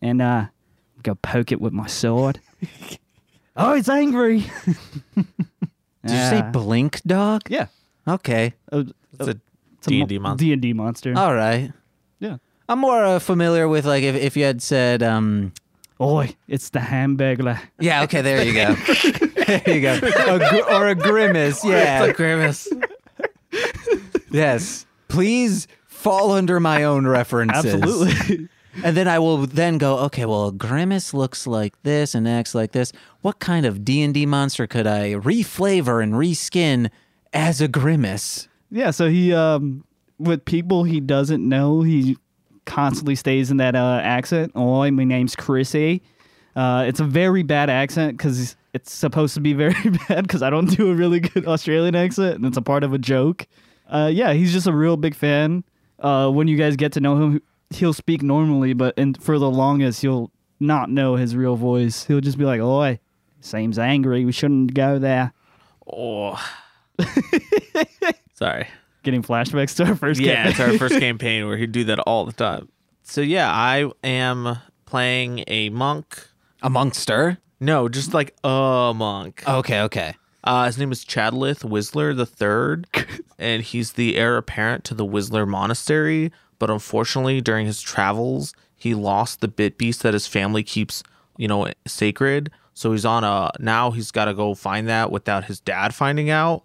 and 0.00 0.22
uh." 0.22 0.46
go 1.04 1.14
poke 1.14 1.52
it 1.52 1.60
with 1.60 1.72
my 1.72 1.86
sword. 1.86 2.40
oh, 3.56 3.74
it's 3.74 3.88
angry. 3.88 4.44
Did 6.06 6.12
you 6.12 6.28
say 6.30 6.42
blink 6.52 7.00
dog? 7.06 7.42
Yeah. 7.48 7.66
Okay. 8.06 8.54
Uh, 8.70 8.84
It's 9.18 9.28
a 9.28 9.40
D&D 9.88 10.18
monster. 10.18 10.44
D&D 10.44 10.72
monster. 10.72 11.14
All 11.16 11.34
right. 11.34 11.72
yeah. 12.20 12.36
I'm 12.68 12.78
more 12.78 13.04
uh, 13.04 13.18
familiar 13.18 13.68
with 13.68 13.84
like 13.84 14.02
if, 14.04 14.14
if 14.16 14.36
you 14.36 14.44
had 14.44 14.62
said 14.62 15.02
um 15.02 15.52
Oi, 16.00 16.34
it's 16.48 16.70
the 16.70 16.78
hamburglar. 16.80 17.58
yeah 17.78 18.02
okay 18.04 18.20
there 18.22 18.42
you 18.42 18.52
go 18.54 18.74
there 19.46 19.62
you 19.66 19.80
go 19.80 19.94
a 19.94 20.38
gr- 20.50 20.72
or 20.72 20.88
a 20.88 20.94
grimace 20.94 21.62
yeah 21.64 22.10
grimace. 22.12 22.66
yes 24.30 24.86
please 25.08 25.68
fall 25.86 26.32
under 26.32 26.58
my 26.60 26.84
own 26.84 27.06
references 27.06 27.74
Absolutely. 27.74 28.48
And 28.82 28.96
then 28.96 29.06
I 29.06 29.18
will 29.18 29.46
then 29.46 29.78
go 29.78 29.98
okay 30.00 30.24
well 30.24 30.50
grimace 30.50 31.14
looks 31.14 31.46
like 31.46 31.80
this 31.82 32.14
and 32.14 32.26
acts 32.26 32.54
like 32.54 32.72
this 32.72 32.92
what 33.20 33.38
kind 33.38 33.66
of 33.66 33.84
D 33.84 34.02
and 34.02 34.12
D 34.14 34.26
monster 34.26 34.66
could 34.66 34.86
I 34.86 35.12
reflavor 35.14 36.02
and 36.02 36.14
reskin 36.14 36.90
as 37.32 37.60
a 37.60 37.68
grimace 37.68 38.48
yeah, 38.74 38.90
so 38.90 39.08
he 39.08 39.32
um 39.32 39.84
with 40.18 40.44
people 40.44 40.82
he 40.82 40.98
doesn't 40.98 41.48
know, 41.48 41.82
he 41.82 42.18
constantly 42.64 43.14
stays 43.14 43.52
in 43.52 43.58
that 43.58 43.76
uh, 43.76 44.00
accent. 44.02 44.52
Oi, 44.56 44.90
my 44.90 45.04
name's 45.04 45.36
Chrissy. 45.36 46.02
Uh, 46.56 46.84
it's 46.86 46.98
a 46.98 47.04
very 47.04 47.44
bad 47.44 47.70
accent 47.70 48.16
because 48.16 48.56
it's 48.72 48.92
supposed 48.92 49.34
to 49.34 49.40
be 49.40 49.52
very 49.52 49.90
bad 50.08 50.22
because 50.22 50.42
I 50.42 50.50
don't 50.50 50.66
do 50.66 50.90
a 50.90 50.94
really 50.94 51.20
good 51.20 51.46
Australian 51.46 51.94
accent 51.94 52.36
and 52.36 52.46
it's 52.46 52.56
a 52.56 52.62
part 52.62 52.82
of 52.82 52.92
a 52.92 52.98
joke. 52.98 53.46
Uh, 53.88 54.10
yeah, 54.12 54.32
he's 54.32 54.52
just 54.52 54.66
a 54.66 54.72
real 54.72 54.96
big 54.96 55.14
fan. 55.14 55.62
Uh, 56.00 56.28
when 56.30 56.48
you 56.48 56.56
guys 56.56 56.74
get 56.74 56.92
to 56.92 57.00
know 57.00 57.16
him, 57.16 57.42
he'll 57.70 57.92
speak 57.92 58.22
normally, 58.22 58.72
but 58.72 58.94
and 58.98 59.20
for 59.22 59.38
the 59.38 59.50
longest, 59.50 60.02
you'll 60.02 60.30
not 60.60 60.90
know 60.90 61.16
his 61.16 61.34
real 61.36 61.56
voice. 61.56 62.04
He'll 62.04 62.20
just 62.20 62.38
be 62.38 62.44
like, 62.44 62.60
"Oi, 62.60 62.98
seems 63.40 63.78
angry. 63.78 64.24
We 64.24 64.32
shouldn't 64.32 64.74
go 64.74 64.98
there." 64.98 65.32
Oh. 65.92 66.38
Sorry. 68.34 68.68
Getting 69.02 69.22
flashbacks 69.22 69.76
to 69.76 69.84
our 69.86 69.94
first 69.94 70.20
Yeah, 70.20 70.34
campaign. 70.44 70.50
it's 70.52 70.60
our 70.60 70.78
first 70.78 70.98
campaign 71.00 71.46
where 71.46 71.56
he'd 71.56 71.72
do 71.72 71.84
that 71.84 71.98
all 72.00 72.24
the 72.24 72.32
time. 72.32 72.68
So 73.02 73.20
yeah, 73.20 73.50
I 73.52 73.90
am 74.02 74.58
playing 74.86 75.44
a 75.46 75.68
monk. 75.70 76.26
a 76.62 76.70
monkster 76.70 77.38
No, 77.60 77.88
just 77.88 78.14
like 78.14 78.34
a 78.42 78.92
monk. 78.96 79.42
okay 79.46 79.80
okay 79.82 80.14
Uh, 80.42 80.66
his 80.66 80.78
name 80.78 80.90
is 80.92 81.04
Chadlith 81.04 81.64
Whistler 81.64 82.14
the 82.14 82.26
Third, 82.26 82.86
and 83.38 83.62
he's 83.62 83.92
the 83.92 84.16
heir 84.16 84.36
apparent 84.38 84.84
to 84.84 84.94
the 84.94 85.04
Whistler 85.04 85.44
Monastery. 85.46 86.32
But 86.58 86.70
unfortunately, 86.70 87.40
during 87.40 87.66
his 87.66 87.80
travels, 87.80 88.54
he 88.76 88.94
lost 88.94 89.40
the 89.40 89.48
bit 89.48 89.78
beast 89.78 90.02
that 90.02 90.14
his 90.14 90.26
family 90.26 90.62
keeps, 90.62 91.02
you 91.36 91.48
know, 91.48 91.68
sacred. 91.86 92.50
So 92.74 92.92
he's 92.92 93.04
on 93.04 93.24
a 93.24 93.50
now 93.60 93.92
he's 93.92 94.10
got 94.10 94.26
to 94.26 94.34
go 94.34 94.54
find 94.54 94.88
that 94.88 95.10
without 95.10 95.44
his 95.44 95.60
dad 95.60 95.94
finding 95.94 96.30
out. 96.30 96.62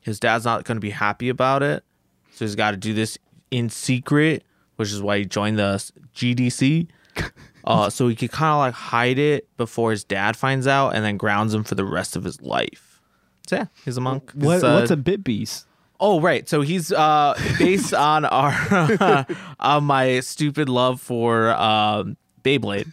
His 0.00 0.18
dad's 0.18 0.44
not 0.44 0.64
going 0.64 0.76
to 0.76 0.80
be 0.80 0.90
happy 0.90 1.28
about 1.28 1.62
it, 1.62 1.84
so 2.32 2.44
he's 2.44 2.56
got 2.56 2.72
to 2.72 2.76
do 2.76 2.92
this 2.92 3.16
in 3.52 3.70
secret, 3.70 4.42
which 4.76 4.90
is 4.90 5.00
why 5.00 5.18
he 5.18 5.24
joined 5.24 5.58
the 5.58 5.90
GDC. 6.14 6.88
Uh, 7.64 7.88
so 7.88 8.08
he 8.08 8.16
could 8.16 8.32
kind 8.32 8.50
of 8.52 8.58
like 8.58 8.74
hide 8.74 9.20
it 9.20 9.46
before 9.56 9.92
his 9.92 10.02
dad 10.02 10.36
finds 10.36 10.66
out, 10.66 10.96
and 10.96 11.04
then 11.04 11.16
grounds 11.16 11.54
him 11.54 11.62
for 11.62 11.76
the 11.76 11.84
rest 11.84 12.16
of 12.16 12.24
his 12.24 12.40
life. 12.42 13.00
So 13.46 13.54
yeah, 13.54 13.66
he's 13.84 13.96
a 13.96 14.00
monk. 14.00 14.32
What, 14.32 14.64
uh, 14.64 14.74
what's 14.74 14.90
a 14.90 14.96
bit 14.96 15.22
beast? 15.22 15.66
Oh 16.04 16.20
right, 16.20 16.48
so 16.48 16.62
he's 16.62 16.90
uh 16.92 17.34
based 17.58 17.94
on 18.10 18.24
our 18.24 19.24
on 19.60 19.84
my 19.84 20.18
stupid 20.20 20.68
love 20.68 21.00
for 21.00 21.50
um 21.50 22.16
Beyblade. 22.42 22.90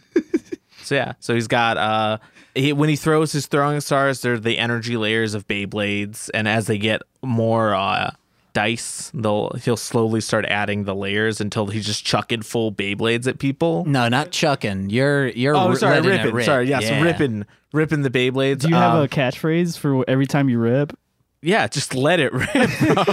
So 0.84 0.94
yeah, 0.94 1.14
so 1.18 1.34
he's 1.34 1.48
got 1.48 1.76
uh 1.76 2.18
he, 2.54 2.72
when 2.72 2.88
he 2.88 2.96
throws 2.96 3.32
his 3.32 3.46
throwing 3.46 3.80
stars, 3.80 4.22
they're 4.22 4.38
the 4.38 4.58
energy 4.58 4.96
layers 4.96 5.34
of 5.34 5.46
Beyblades, 5.48 6.30
and 6.34 6.46
as 6.48 6.66
they 6.68 6.78
get 6.78 7.02
more 7.22 7.74
uh 7.74 8.12
dice, 8.52 9.10
they'll 9.14 9.50
he'll 9.62 9.76
slowly 9.76 10.20
start 10.20 10.44
adding 10.46 10.84
the 10.84 10.94
layers 10.94 11.40
until 11.40 11.66
he's 11.66 11.86
just 11.86 12.04
chucking 12.04 12.42
full 12.42 12.72
Beyblades 12.72 13.26
at 13.26 13.38
people. 13.40 13.84
no 13.86 14.08
not 14.08 14.30
chucking 14.30 14.90
you're 14.90 15.28
you're 15.28 15.56
Oh, 15.56 15.68
r- 15.68 15.76
sorry, 15.76 15.96
letting 15.96 16.10
it 16.12 16.16
ripping. 16.22 16.34
rip. 16.34 16.46
Sorry, 16.46 16.68
yes, 16.68 16.82
Yeah. 16.84 17.02
ripping, 17.02 17.46
ripping 17.72 18.02
the 18.02 18.10
Beyblades. 18.10 18.60
Do 18.60 18.68
you 18.68 18.74
have 18.76 18.94
Um, 18.94 19.02
a 19.04 19.08
catchphrase 19.08 19.76
for 19.78 20.04
every 20.08 20.26
time 20.26 20.48
you 20.48 20.58
rip? 20.58 20.96
Yeah, 21.42 21.66
just 21.68 21.94
let 21.94 22.20
it 22.20 22.32
rip, 22.34 22.50
bro. 22.52 23.04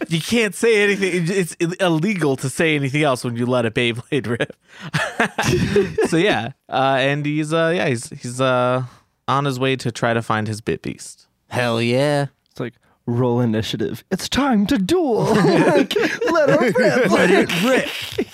you 0.08 0.20
can't 0.20 0.54
say 0.54 0.82
anything. 0.84 1.24
It's 1.34 1.54
illegal 1.80 2.36
to 2.36 2.50
say 2.50 2.74
anything 2.76 3.02
else 3.02 3.24
when 3.24 3.36
you 3.36 3.46
let 3.46 3.64
a 3.64 3.70
Beyblade 3.70 4.26
rip. 5.98 6.08
so 6.08 6.16
yeah, 6.18 6.52
uh, 6.68 6.96
and 6.98 7.24
he's 7.24 7.52
uh, 7.54 7.72
yeah, 7.74 7.88
he's 7.88 8.10
he's 8.10 8.40
uh, 8.40 8.84
on 9.28 9.44
his 9.46 9.58
way 9.58 9.76
to 9.76 9.90
try 9.90 10.12
to 10.12 10.20
find 10.22 10.46
his 10.46 10.60
bit 10.60 10.82
beast. 10.82 11.26
hell 11.48 11.80
yeah 11.80 12.26
It's 12.50 12.60
like 12.60 12.74
roll 13.06 13.40
initiative. 13.40 14.04
It's 14.10 14.28
time 14.28 14.66
to 14.66 14.76
duel. 14.78 15.24
like, 15.24 15.94
let 16.30 16.50
her 16.50 16.70
rip. 16.70 17.10
Let 17.10 17.30
it 17.30 17.62
rip. 17.64 18.28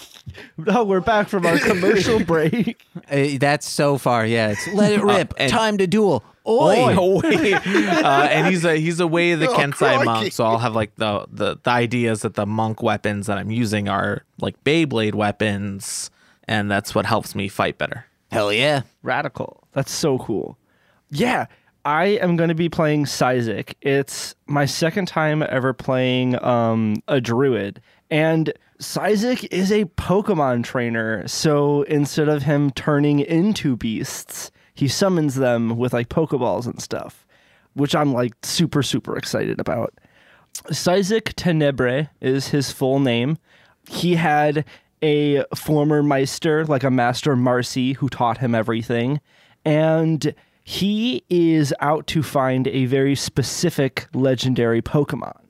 Oh, 0.69 0.85
we're 0.85 1.01
back 1.01 1.29
from 1.29 1.47
our 1.47 1.59
commercial 1.59 2.21
break. 2.25 2.83
Uh, 3.11 3.29
that's 3.39 3.69
so 3.69 3.97
far 3.99 4.27
yeah 4.27 4.51
it's 4.51 4.67
let 4.75 4.93
it 4.93 5.03
rip 5.03 5.35
and- 5.39 5.51
time 5.51 5.79
to 5.79 5.87
duel 5.87 6.23
Oi, 6.51 6.97
Oi. 6.97 6.97
oi. 6.99 7.53
uh, 7.55 8.29
and 8.31 8.47
he's 8.49 8.65
a 8.65 8.77
he's 8.77 8.99
a 9.01 9.05
away 9.05 9.35
the 9.35 9.49
Oh, 9.49 9.55
Kensai 9.57 9.73
crikey. 9.97 10.05
monk, 10.05 10.33
so 10.33 10.45
I'll 10.45 10.59
have 10.59 10.75
like 10.75 10.95
the, 10.97 11.27
the 11.31 11.59
the 11.63 11.71
ideas 11.71 12.23
that 12.23 12.35
the 12.35 12.47
monk 12.47 12.83
weapons 12.83 13.27
that 13.27 13.39
I'm 13.39 13.51
using 13.51 13.89
are 13.89 14.25
like 14.41 14.63
Beyblade 14.65 15.15
weapons, 15.15 16.11
and 16.49 16.71
that's 16.71 16.95
what 16.95 17.07
helps 17.07 17.35
me 17.35 17.49
fight 17.49 17.79
better. 17.79 18.05
hell 18.31 18.53
yeah 18.53 18.83
Radical. 19.03 19.63
That's 19.73 19.93
so 19.93 20.19
cool. 20.19 20.59
Yeah, 21.11 21.47
I 21.85 22.07
am 22.21 22.37
going 22.37 22.49
to 22.49 22.55
be 22.55 22.69
playing 22.69 23.05
Sizik. 23.07 23.75
It's 23.83 24.35
my 24.47 24.65
second 24.67 25.07
time 25.07 25.43
ever 25.49 25.73
playing 25.73 26.43
um, 26.45 27.03
a 27.09 27.21
druid. 27.21 27.81
And 28.11 28.53
Sizik 28.81 29.47
is 29.51 29.71
a 29.73 29.85
Pokemon 29.85 30.65
trainer. 30.65 31.27
So 31.29 31.83
instead 31.83 32.29
of 32.29 32.43
him 32.43 32.71
turning 32.73 33.21
into 33.21 33.77
beasts, 33.77 34.51
he 34.81 34.89
summons 34.89 35.35
them 35.35 35.77
with 35.77 35.93
like 35.93 36.09
Pokeballs 36.09 36.65
and 36.65 36.81
stuff, 36.81 37.27
which 37.75 37.95
I'm 37.95 38.15
like 38.15 38.33
super, 38.43 38.83
super 38.83 39.15
excited 39.15 39.61
about. 39.61 39.93
Sizik 40.69 41.35
Tenebre 41.35 42.09
is 42.23 42.49
his 42.49 42.73
full 42.73 42.99
name. 42.99 43.37
He 43.91 44.15
had 44.15 44.65
a 45.03 45.45
former 45.55 46.03
Meister, 46.03 46.65
like 46.65 46.83
a 46.83 46.91
Master 46.91 47.37
Marcy, 47.37 47.93
who 47.93 48.09
taught 48.09 48.39
him 48.39 48.55
everything. 48.55 49.21
And 49.67 50.35
he 50.65 51.25
is 51.29 51.75
out 51.81 52.07
to 52.07 52.23
find 52.23 52.67
a 52.67 52.87
very 52.87 53.15
specific 53.15 54.09
legendary 54.15 54.81
Pokemon. 54.81 55.43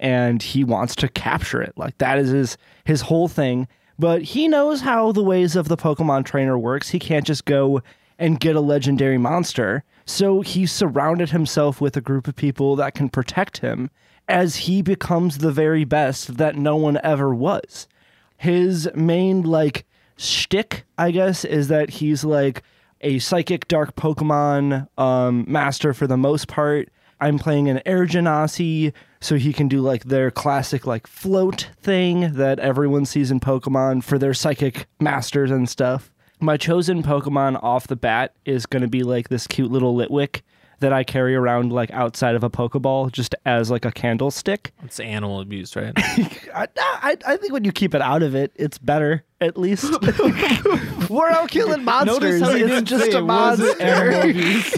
And 0.00 0.42
he 0.42 0.64
wants 0.64 0.96
to 0.96 1.10
capture 1.10 1.60
it. 1.60 1.74
Like 1.76 1.98
that 1.98 2.18
is 2.18 2.30
his 2.30 2.56
his 2.86 3.02
whole 3.02 3.28
thing. 3.28 3.68
But 3.98 4.22
he 4.22 4.48
knows 4.48 4.80
how 4.80 5.12
the 5.12 5.22
ways 5.22 5.56
of 5.56 5.68
the 5.68 5.76
Pokemon 5.76 6.24
trainer 6.24 6.58
works. 6.58 6.88
He 6.88 6.98
can't 6.98 7.26
just 7.26 7.44
go 7.44 7.82
and 8.18 8.40
get 8.40 8.56
a 8.56 8.60
legendary 8.60 9.18
monster. 9.18 9.84
So 10.04 10.40
he 10.40 10.66
surrounded 10.66 11.30
himself 11.30 11.80
with 11.80 11.96
a 11.96 12.00
group 12.00 12.26
of 12.26 12.36
people 12.36 12.76
that 12.76 12.94
can 12.94 13.08
protect 13.08 13.58
him 13.58 13.90
as 14.26 14.56
he 14.56 14.82
becomes 14.82 15.38
the 15.38 15.52
very 15.52 15.84
best 15.84 16.36
that 16.36 16.56
no 16.56 16.76
one 16.76 16.98
ever 17.02 17.34
was. 17.34 17.88
His 18.36 18.88
main 18.94 19.42
like 19.42 19.86
shtick, 20.16 20.84
I 20.96 21.10
guess, 21.10 21.44
is 21.44 21.68
that 21.68 21.90
he's 21.90 22.24
like 22.24 22.62
a 23.00 23.18
psychic 23.18 23.68
dark 23.68 23.96
Pokemon 23.96 24.88
um, 24.98 25.44
master 25.48 25.94
for 25.94 26.06
the 26.06 26.16
most 26.16 26.48
part. 26.48 26.88
I'm 27.20 27.38
playing 27.38 27.68
an 27.68 27.80
Air 27.84 28.06
Genasi, 28.06 28.92
so 29.20 29.36
he 29.36 29.52
can 29.52 29.66
do 29.66 29.80
like 29.80 30.04
their 30.04 30.30
classic 30.30 30.86
like 30.86 31.06
float 31.06 31.70
thing 31.80 32.32
that 32.34 32.58
everyone 32.60 33.06
sees 33.06 33.30
in 33.30 33.40
Pokemon 33.40 34.04
for 34.04 34.18
their 34.18 34.34
psychic 34.34 34.86
masters 35.00 35.50
and 35.50 35.68
stuff. 35.68 36.12
My 36.40 36.56
chosen 36.56 37.02
Pokemon 37.02 37.62
off 37.62 37.86
the 37.88 37.96
bat 37.96 38.34
is 38.44 38.66
going 38.66 38.82
to 38.82 38.88
be 38.88 39.02
like 39.02 39.28
this 39.28 39.46
cute 39.46 39.70
little 39.70 39.94
Litwick 39.96 40.42
that 40.80 40.92
I 40.92 41.02
carry 41.02 41.34
around 41.34 41.72
like 41.72 41.90
outside 41.90 42.36
of 42.36 42.44
a 42.44 42.50
Pokeball 42.50 43.10
just 43.10 43.34
as 43.44 43.70
like 43.70 43.84
a 43.84 43.90
candlestick. 43.90 44.72
It's 44.84 45.00
animal 45.00 45.40
abuse, 45.40 45.74
right? 45.74 45.92
I, 45.96 46.68
I, 46.76 47.16
I 47.26 47.36
think 47.36 47.52
when 47.52 47.64
you 47.64 47.72
keep 47.72 47.94
it 47.94 48.00
out 48.00 48.22
of 48.22 48.36
it, 48.36 48.52
it's 48.54 48.78
better. 48.78 49.24
At 49.40 49.56
least 49.58 49.84
we're 51.08 51.30
out 51.30 51.50
killing 51.50 51.84
monsters. 51.84 52.40
How 52.40 52.50
It's 52.50 52.58
didn't 52.60 52.84
just 52.84 53.04
say 53.06 53.12
a 53.12 53.18
it 53.18 53.24
wasn't 53.24 53.80
monster. 53.80 54.20
abuse. 54.30 54.74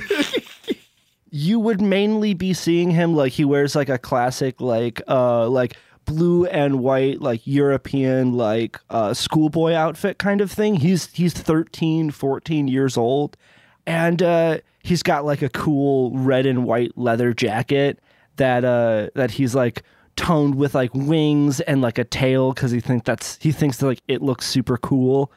you 1.30 1.60
would 1.60 1.82
mainly 1.82 2.32
be 2.34 2.54
seeing 2.54 2.90
him 2.90 3.14
like 3.14 3.32
he 3.32 3.44
wears 3.44 3.76
like 3.76 3.88
a 3.90 3.98
classic 3.98 4.60
like 4.60 5.00
uh 5.08 5.48
like 5.48 5.76
blue 6.10 6.44
and 6.46 6.80
white 6.80 7.20
like 7.20 7.46
european 7.46 8.32
like 8.32 8.80
uh 8.90 9.14
schoolboy 9.14 9.72
outfit 9.72 10.18
kind 10.18 10.40
of 10.40 10.50
thing. 10.50 10.76
He's 10.76 11.06
he's 11.12 11.32
13 11.32 12.10
14 12.10 12.68
years 12.68 12.96
old. 12.96 13.36
And 13.86 14.22
uh 14.22 14.58
he's 14.82 15.02
got 15.02 15.24
like 15.24 15.42
a 15.42 15.48
cool 15.48 16.10
red 16.16 16.46
and 16.46 16.64
white 16.64 16.96
leather 16.96 17.32
jacket 17.32 18.00
that 18.36 18.64
uh 18.64 19.10
that 19.14 19.30
he's 19.32 19.54
like 19.54 19.82
toned 20.16 20.56
with 20.56 20.74
like 20.74 20.92
wings 20.94 21.60
and 21.60 21.80
like 21.80 21.98
a 21.98 22.04
tail 22.04 22.52
because 22.52 22.72
he 22.72 22.80
thinks 22.80 23.06
that's 23.06 23.38
he 23.40 23.52
thinks 23.52 23.76
that 23.78 23.86
like 23.86 24.02
it 24.08 24.20
looks 24.20 24.46
super 24.46 24.76
cool. 24.76 25.32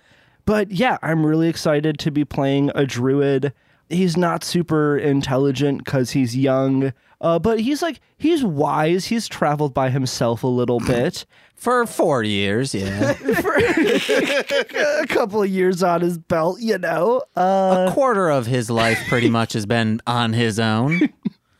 But 0.46 0.72
yeah, 0.72 0.98
I'm 1.02 1.26
really 1.26 1.48
excited 1.50 2.00
to 2.00 2.12
be 2.12 2.26
playing 2.26 2.72
a 2.76 2.86
druid. 2.86 3.54
He's 3.94 4.18
not 4.18 4.44
super 4.44 4.98
intelligent 4.98 5.84
because 5.86 6.12
he's 6.12 6.36
young, 6.36 6.94
uh, 7.22 7.40
but 7.40 7.60
he's 7.60 7.82
like 7.82 8.00
he's 8.18 8.44
wise. 8.44 9.06
He's 9.06 9.28
traveled 9.28 9.74
by 9.74 9.90
himself 9.90 10.44
a 10.44 10.48
little 10.48 10.80
bit. 10.88 11.26
For 11.56 11.86
four 11.86 12.24
years, 12.24 12.76
yeah. 12.76 13.12
a 13.24 15.06
couple 15.08 15.42
of 15.42 15.50
years 15.50 15.82
on 15.82 16.02
his 16.02 16.18
belt, 16.18 16.60
you 16.60 16.78
know. 16.78 17.24
Uh, 17.38 17.88
a 17.90 17.92
quarter 17.94 18.30
of 18.30 18.48
his 18.48 18.70
life 18.70 19.00
pretty 19.08 19.30
much 19.30 19.54
has 19.54 19.66
been 19.66 20.02
on 20.06 20.34
his 20.34 20.60
own. 20.60 21.00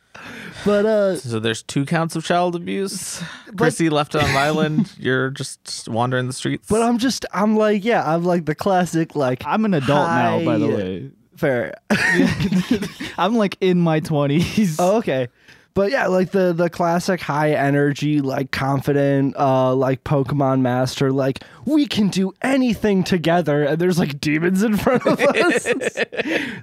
but 0.64 0.84
uh, 0.84 1.16
so 1.16 1.40
there's 1.40 1.62
two 1.62 1.86
counts 1.86 2.16
of 2.16 2.24
child 2.24 2.54
abuse. 2.54 3.22
Chrissy 3.56 3.88
left 3.88 4.14
on 4.14 4.24
an 4.24 4.36
island. 4.36 4.92
You're 4.98 5.30
just 5.30 5.88
wandering 5.88 6.26
the 6.26 6.32
streets. 6.34 6.68
but 6.68 6.82
I'm 6.82 6.98
just 6.98 7.24
I'm 7.32 7.56
like 7.56 7.82
yeah, 7.84 8.02
I'm 8.04 8.24
like 8.24 8.44
the 8.44 8.54
classic 8.54 9.14
like 9.16 9.42
I'm 9.46 9.64
an 9.64 9.72
adult 9.72 10.08
now, 10.08 10.44
by 10.44 10.58
the 10.58 10.68
way. 10.68 11.10
Fair. 11.36 11.74
I'm 13.18 13.36
like 13.36 13.56
in 13.60 13.80
my 13.80 14.00
20s. 14.00 14.76
Oh, 14.78 14.96
okay. 14.98 15.28
But 15.74 15.90
yeah, 15.90 16.06
like 16.06 16.30
the 16.30 16.52
the 16.52 16.70
classic 16.70 17.20
high 17.20 17.50
energy, 17.50 18.20
like 18.20 18.52
confident, 18.52 19.34
uh, 19.36 19.74
like 19.74 20.04
Pokemon 20.04 20.60
master, 20.60 21.10
like 21.10 21.42
we 21.64 21.86
can 21.86 22.08
do 22.08 22.32
anything 22.42 23.02
together, 23.02 23.64
and 23.64 23.80
there's 23.80 23.98
like 23.98 24.20
demons 24.20 24.62
in 24.62 24.76
front 24.76 25.04
of 25.04 25.18
us. 25.18 25.66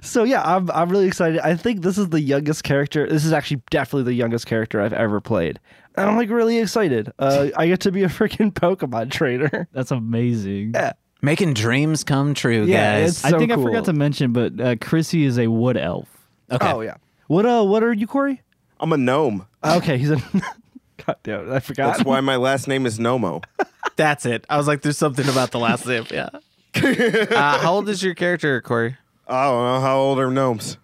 so 0.00 0.24
yeah, 0.24 0.42
I'm 0.42 0.70
I'm 0.70 0.88
really 0.88 1.06
excited. 1.06 1.40
I 1.40 1.56
think 1.56 1.82
this 1.82 1.98
is 1.98 2.08
the 2.08 2.22
youngest 2.22 2.64
character. 2.64 3.06
This 3.06 3.26
is 3.26 3.34
actually 3.34 3.60
definitely 3.68 4.04
the 4.04 4.14
youngest 4.14 4.46
character 4.46 4.80
I've 4.80 4.94
ever 4.94 5.20
played. 5.20 5.60
And 5.94 6.08
I'm 6.08 6.16
like 6.16 6.30
really 6.30 6.56
excited. 6.56 7.12
Uh, 7.18 7.48
I 7.54 7.66
get 7.66 7.80
to 7.80 7.92
be 7.92 8.04
a 8.04 8.08
freaking 8.08 8.50
Pokemon 8.50 9.10
trainer. 9.10 9.68
That's 9.72 9.90
amazing. 9.90 10.72
Yeah. 10.74 10.92
Making 11.22 11.54
dreams 11.54 12.02
come 12.04 12.34
true, 12.34 12.64
Yeah, 12.64 13.00
guys. 13.00 13.10
it's- 13.18 13.24
I 13.24 13.30
so 13.30 13.38
think 13.38 13.52
I 13.52 13.56
forgot 13.56 13.84
to 13.86 13.92
mention, 13.92 14.32
but 14.32 14.60
uh, 14.60 14.76
Chrissy 14.80 15.24
is 15.24 15.38
a 15.38 15.46
wood 15.46 15.76
elf. 15.76 16.08
okay. 16.50 16.72
Oh 16.72 16.80
yeah. 16.80 16.96
What 17.28 17.46
uh 17.46 17.62
what 17.64 17.82
are 17.84 17.92
you, 17.92 18.06
Corey? 18.06 18.42
I'm 18.80 18.92
a 18.92 18.96
gnome. 18.96 19.46
Okay, 19.64 19.96
he's 19.98 20.10
a. 20.10 20.16
God 21.06 21.16
damn 21.22 21.48
it, 21.48 21.52
I 21.54 21.60
forgot. 21.60 21.92
That's 21.96 22.04
why 22.04 22.20
my 22.20 22.36
last 22.36 22.66
name 22.68 22.84
is 22.86 22.98
Nomo. 22.98 23.42
That's 23.96 24.26
it. 24.26 24.44
I 24.50 24.56
was 24.56 24.66
like, 24.66 24.82
there's 24.82 24.98
something 24.98 25.28
about 25.28 25.50
the 25.52 25.58
last 25.60 25.86
name. 25.86 26.04
Yeah. 26.10 26.28
uh, 26.74 27.58
how 27.58 27.74
old 27.74 27.88
is 27.88 28.02
your 28.02 28.14
character, 28.14 28.60
Corey? 28.60 28.96
I 29.28 29.44
don't 29.44 29.64
know 29.64 29.80
how 29.80 29.98
old 29.98 30.18
are 30.18 30.30
gnomes. 30.30 30.78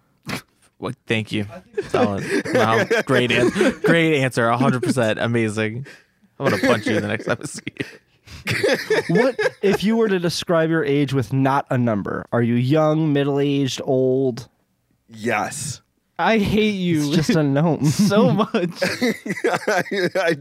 Well, 0.77 0.93
thank 1.07 1.31
you. 1.33 1.45
Solid. 1.89 2.23
Wow. 2.53 2.85
Great, 3.05 3.31
an- 3.33 3.49
great 3.83 4.21
answer. 4.21 4.43
100% 4.43 5.17
amazing. 5.21 5.85
I'm 6.39 6.47
going 6.47 6.61
to 6.61 6.67
punch 6.67 6.87
you 6.87 6.99
the 7.01 7.07
next 7.07 7.25
time 7.25 7.37
I 7.41 7.45
see 7.45 7.61
you. 7.79 7.85
what 9.09 9.39
if 9.61 9.83
you 9.83 9.97
were 9.97 10.07
to 10.09 10.19
describe 10.19 10.69
your 10.69 10.83
age 10.83 11.13
with 11.13 11.33
not 11.33 11.65
a 11.69 11.77
number? 11.77 12.25
Are 12.31 12.41
you 12.41 12.55
young, 12.55 13.13
middle 13.13 13.39
aged, 13.39 13.81
old? 13.83 14.47
Yes. 15.07 15.81
I 16.17 16.37
hate 16.37 16.71
you 16.75 16.99
It's 16.99 17.27
just 17.27 17.29
a 17.31 17.43
gnome. 17.43 17.85
so 17.91 18.31
much. 18.33 18.51
I- 20.15 20.35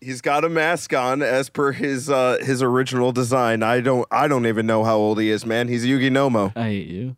he's 0.00 0.20
got 0.20 0.44
a 0.44 0.48
mask 0.48 0.92
on 0.94 1.22
as 1.22 1.48
per 1.48 1.72
his 1.72 2.10
uh, 2.10 2.38
his 2.40 2.62
original 2.62 3.12
design. 3.12 3.62
I 3.62 3.80
don't 3.80 4.06
I 4.10 4.28
don't 4.28 4.46
even 4.46 4.66
know 4.66 4.84
how 4.84 4.96
old 4.96 5.18
he 5.20 5.30
is, 5.30 5.44
man. 5.46 5.68
He's 5.68 5.84
Yugi 5.84 6.10
Nomo. 6.10 6.52
I 6.56 6.62
hate 6.64 6.88
you. 6.88 7.16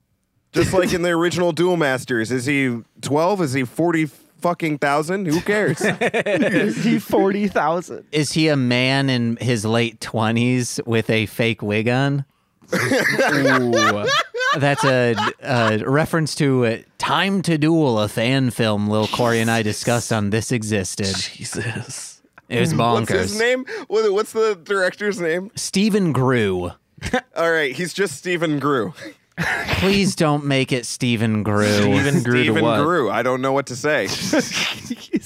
Just 0.52 0.72
like 0.72 0.92
in 0.94 1.02
the 1.02 1.10
original 1.10 1.52
Duel 1.52 1.76
Masters. 1.76 2.32
Is 2.32 2.46
he 2.46 2.78
12? 3.02 3.42
Is 3.42 3.52
he 3.52 3.64
40 3.64 4.08
fucking 4.38 4.78
thousand? 4.78 5.26
Who 5.26 5.40
cares? 5.40 5.80
Is 5.80 6.76
he 6.84 6.98
forty 6.98 7.48
thousand? 7.48 8.04
Is 8.12 8.32
he 8.32 8.48
a 8.48 8.56
man 8.56 9.10
in 9.10 9.36
his 9.36 9.64
late 9.64 10.00
20s 10.00 10.84
with 10.86 11.10
a 11.10 11.26
fake 11.26 11.62
wig 11.62 11.88
on? 11.88 12.24
Ooh. 12.74 14.06
That's 14.58 14.84
a, 14.84 15.14
a 15.42 15.78
reference 15.86 16.34
to 16.36 16.66
uh, 16.66 16.78
Time 16.98 17.42
to 17.42 17.58
Duel, 17.58 18.00
a 18.00 18.08
fan 18.08 18.50
film 18.50 18.88
Lil 18.88 19.06
Corey 19.08 19.40
and 19.40 19.50
I 19.50 19.62
discussed 19.62 20.12
on 20.12 20.30
This 20.30 20.50
Existed. 20.50 21.14
Jesus. 21.14 22.22
It 22.48 22.60
was 22.60 22.72
bonkers. 22.72 23.00
What's 23.00 23.10
his 23.10 23.38
name? 23.38 23.64
What's 23.88 24.32
the 24.32 24.58
director's 24.62 25.20
name? 25.20 25.50
Stephen 25.56 26.12
Grew. 26.12 26.70
All 27.36 27.52
right, 27.52 27.74
he's 27.74 27.92
just 27.92 28.16
Stephen 28.16 28.58
Grew. 28.58 28.94
Please 29.78 30.16
don't 30.16 30.44
make 30.46 30.72
it 30.72 30.86
Stephen 30.86 31.42
Grew. 31.42 31.66
Stephen 31.66 32.22
grew 32.22 32.38
to 32.44 32.44
Stephen 32.44 32.62
what? 32.64 32.82
Grew. 32.82 33.10
I 33.10 33.22
don't 33.22 33.40
know 33.42 33.52
what 33.52 33.66
to 33.66 33.76
say. 33.76 34.08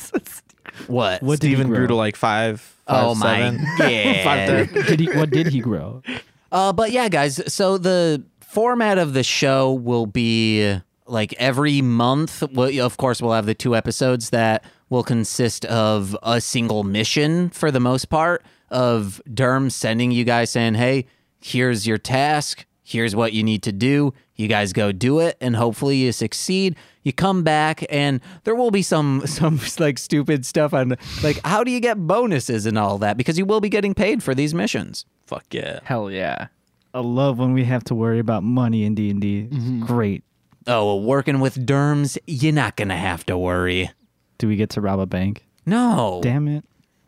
What? 0.87 1.23
What 1.23 1.41
did 1.41 1.49
he 1.49 1.55
Steven 1.55 1.69
grew 1.69 1.79
grow? 1.79 1.87
to 1.89 1.95
like 1.95 2.17
five, 2.17 2.61
five 2.61 3.05
Oh 3.05 3.15
my 3.15 3.39
seven. 3.39 3.65
god. 3.79 4.25
Five 4.25 4.49
ten. 4.49 4.85
Did 4.87 5.01
he, 5.01 5.07
what 5.17 5.31
did 5.31 5.47
he 5.49 5.61
grow? 5.61 6.03
Uh, 6.51 6.73
but 6.73 6.91
yeah, 6.91 7.09
guys. 7.09 7.41
So 7.53 7.79
the 7.79 8.25
format 8.41 8.99
of 8.99 9.13
the 9.13 9.23
show 9.23 9.73
will 9.73 10.07
be 10.07 10.79
like 11.07 11.33
every 11.35 11.81
month. 11.83 12.43
Well, 12.53 12.71
of 12.85 12.97
course, 12.97 13.23
we'll 13.23 13.35
have 13.35 13.47
the 13.47 13.55
two 13.55 13.77
episodes 13.77 14.31
that 14.31 14.65
will 14.89 15.05
consist 15.05 15.65
of 15.67 16.17
a 16.23 16.41
single 16.41 16.83
mission 16.83 17.51
for 17.51 17.71
the 17.71 17.81
most 17.81 18.07
part. 18.07 18.43
Of 18.71 19.21
Derm 19.29 19.71
sending 19.71 20.13
you 20.13 20.23
guys 20.25 20.51
saying, 20.51 20.75
"Hey, 20.75 21.07
here's 21.41 21.87
your 21.89 21.99
task. 21.99 22.65
Here's 22.91 23.15
what 23.15 23.33
you 23.33 23.45
need 23.45 23.63
to 23.63 23.73
do. 23.73 24.13
You 24.35 24.49
guys 24.49 24.73
go 24.73 24.91
do 24.91 25.21
it, 25.21 25.37
and 25.41 25.55
hopefully 25.55 25.97
you 25.97 26.13
succeed." 26.13 26.77
You 27.03 27.15
come 27.15 27.43
back, 27.43 27.83
and 27.89 28.21
there 28.45 28.55
will 28.55 28.71
be 28.71 28.83
some 28.83 29.23
some 29.27 29.59
like 29.79 29.99
stupid 29.99 30.45
stuff 30.45 30.75
on 30.75 30.97
like 31.23 31.41
how 31.45 31.65
do 31.65 31.71
you 31.71 31.81
get 31.81 32.07
bonuses 32.07 32.67
and 32.67 32.77
all 32.77 32.99
that 32.99 33.17
because 33.17 33.39
you 33.39 33.47
will 33.47 33.61
be 33.61 33.69
getting 33.69 33.95
paid 33.95 34.23
for 34.23 34.35
these 34.35 34.53
missions. 34.53 35.07
Fuck 35.27 35.47
yeah. 35.53 35.81
Hell 35.85 36.11
yeah. 36.11 36.49
I 36.93 37.01
love 37.01 37.39
when 37.39 37.53
we 37.53 37.65
have 37.65 37.85
to 37.85 37.95
worry 37.95 38.19
about 38.19 38.43
money 38.43 38.85
in 38.85 38.95
D 38.95 39.11
and 39.11 39.21
D. 39.21 39.49
Mm-hmm. 39.51 39.87
Great. 39.87 40.25
Oh, 40.67 40.85
well, 40.87 41.03
working 41.03 41.41
with 41.41 41.65
derms, 41.65 42.19
you're 42.27 42.53
not 42.53 42.77
gonna 42.77 42.97
have 42.97 43.25
to 43.27 43.39
worry. 43.39 43.91
Do 44.39 44.49
we 44.49 44.57
get 44.57 44.71
to 44.71 44.81
rob 44.81 45.01
a 45.01 45.07
bank? 45.07 45.47
No, 45.65 46.21
Damn 46.23 46.49
it. 46.49 46.65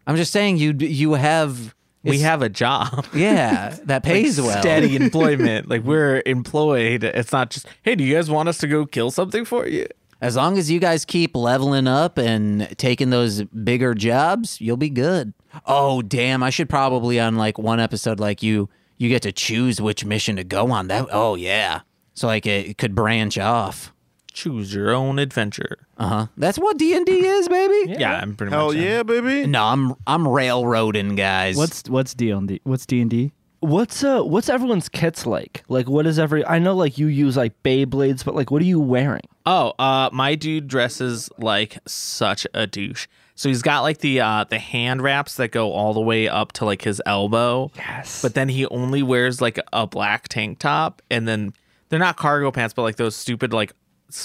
I'm 0.06 0.16
just 0.16 0.32
saying 0.32 0.56
you 0.56 0.72
you 0.72 1.14
have 1.14 1.74
We 2.04 2.20
have 2.20 2.42
a 2.42 2.48
job. 2.48 3.06
yeah 3.14 3.76
that 3.84 4.02
pays 4.02 4.40
well. 4.40 4.60
Steady 4.60 4.96
employment. 4.96 5.68
Like 5.68 5.82
we're 5.82 6.22
employed. 6.26 7.04
It's 7.04 7.32
not 7.32 7.50
just, 7.50 7.66
hey, 7.82 7.94
do 7.94 8.04
you 8.04 8.14
guys 8.14 8.30
want 8.30 8.48
us 8.48 8.58
to 8.58 8.66
go 8.66 8.86
kill 8.86 9.10
something 9.10 9.44
for 9.44 9.66
you? 9.66 9.86
As 10.20 10.36
long 10.36 10.56
as 10.56 10.70
you 10.70 10.78
guys 10.78 11.04
keep 11.04 11.34
leveling 11.34 11.88
up 11.88 12.16
and 12.16 12.68
taking 12.78 13.10
those 13.10 13.42
bigger 13.42 13.92
jobs, 13.92 14.60
you'll 14.60 14.76
be 14.76 14.88
good. 14.88 15.34
Oh 15.66 16.00
damn! 16.00 16.44
I 16.44 16.50
should 16.50 16.68
probably 16.68 17.18
on 17.18 17.36
like 17.36 17.58
one 17.58 17.80
episode 17.80 18.20
like 18.20 18.40
you 18.40 18.68
you 18.98 19.08
get 19.08 19.22
to 19.22 19.32
choose 19.32 19.80
which 19.80 20.04
mission 20.04 20.36
to 20.36 20.44
go 20.44 20.70
on. 20.70 20.86
That 20.86 21.08
oh 21.10 21.34
yeah, 21.34 21.80
so 22.14 22.28
like 22.28 22.46
it, 22.46 22.68
it 22.68 22.78
could 22.78 22.94
branch 22.94 23.36
off. 23.36 23.91
Choose 24.32 24.74
your 24.74 24.90
own 24.92 25.18
adventure. 25.18 25.76
Uh 25.98 26.08
huh. 26.08 26.26
That's 26.36 26.58
what 26.58 26.78
D 26.78 26.94
and 26.96 27.04
D 27.06 27.26
is, 27.26 27.48
baby. 27.48 27.94
Yeah, 27.98 28.18
I'm 28.20 28.34
pretty 28.34 28.52
Hell 28.52 28.68
much. 28.68 28.76
in. 28.76 28.82
yeah, 28.82 29.02
baby. 29.02 29.46
No, 29.46 29.64
I'm 29.64 29.94
I'm 30.06 30.26
railroading 30.28 31.14
guys. 31.16 31.56
What's 31.56 31.88
what's 31.88 32.14
D 32.14 32.30
and 32.30 32.48
D? 32.48 32.60
What's 32.64 32.86
D 32.86 33.00
and 33.00 33.10
D? 33.10 33.32
What's 33.60 34.02
uh 34.02 34.22
what's 34.22 34.48
everyone's 34.48 34.88
kits 34.88 35.24
like? 35.26 35.62
Like 35.68 35.88
what 35.88 36.06
is 36.06 36.18
every 36.18 36.44
I 36.44 36.58
know 36.58 36.74
like 36.74 36.98
you 36.98 37.06
use 37.06 37.36
like 37.36 37.62
Beyblades, 37.62 38.24
but 38.24 38.34
like 38.34 38.50
what 38.50 38.60
are 38.62 38.66
you 38.66 38.80
wearing? 38.80 39.22
Oh, 39.44 39.72
uh, 39.78 40.08
my 40.12 40.34
dude 40.36 40.66
dresses 40.68 41.28
like 41.38 41.78
such 41.86 42.46
a 42.54 42.66
douche. 42.66 43.06
So 43.34 43.48
he's 43.48 43.62
got 43.62 43.80
like 43.82 43.98
the 43.98 44.20
uh 44.20 44.44
the 44.44 44.58
hand 44.58 45.02
wraps 45.02 45.36
that 45.36 45.52
go 45.52 45.72
all 45.72 45.94
the 45.94 46.00
way 46.00 46.28
up 46.28 46.52
to 46.52 46.64
like 46.64 46.82
his 46.82 47.00
elbow. 47.06 47.70
Yes. 47.76 48.20
But 48.22 48.34
then 48.34 48.48
he 48.48 48.66
only 48.66 49.02
wears 49.02 49.40
like 49.40 49.60
a 49.72 49.86
black 49.86 50.28
tank 50.28 50.58
top 50.58 51.00
and 51.10 51.28
then 51.28 51.52
they're 51.88 51.98
not 52.00 52.16
cargo 52.16 52.50
pants, 52.50 52.72
but 52.74 52.82
like 52.82 52.96
those 52.96 53.14
stupid 53.14 53.52
like 53.52 53.72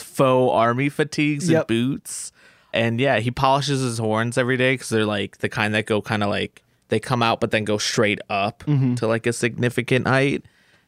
faux 0.02 0.52
army 0.54 0.90
fatigues 0.90 1.50
Yep. 1.50 1.60
and 1.62 1.68
boots. 1.68 2.32
And 2.74 3.00
yeah, 3.00 3.20
he 3.20 3.32
polishes 3.32 3.82
his 3.82 3.98
horns 3.98 4.38
every 4.38 4.58
day 4.58 4.74
because 4.74 4.90
they're 4.90 5.06
like 5.06 5.38
the 5.38 5.50
kind 5.50 5.74
that 5.74 5.86
go 5.86 6.02
kind 6.02 6.22
of 6.24 6.30
like 6.30 6.62
they 6.90 7.00
come 7.00 7.24
out 7.24 7.40
but 7.42 7.52
then 7.52 7.64
go 7.66 7.78
straight 7.78 8.20
up 8.30 8.64
to 8.66 9.08
like 9.08 9.26
a 9.28 9.34
significant 9.34 10.08
height. 10.08 10.44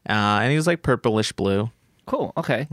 Uh, 0.08 0.12
and 0.42 0.50
he 0.50 0.56
was 0.56 0.66
like 0.66 0.82
purplish 0.82 1.32
blue. 1.32 1.70
cool. 2.06 2.32
Okay. 2.36 2.68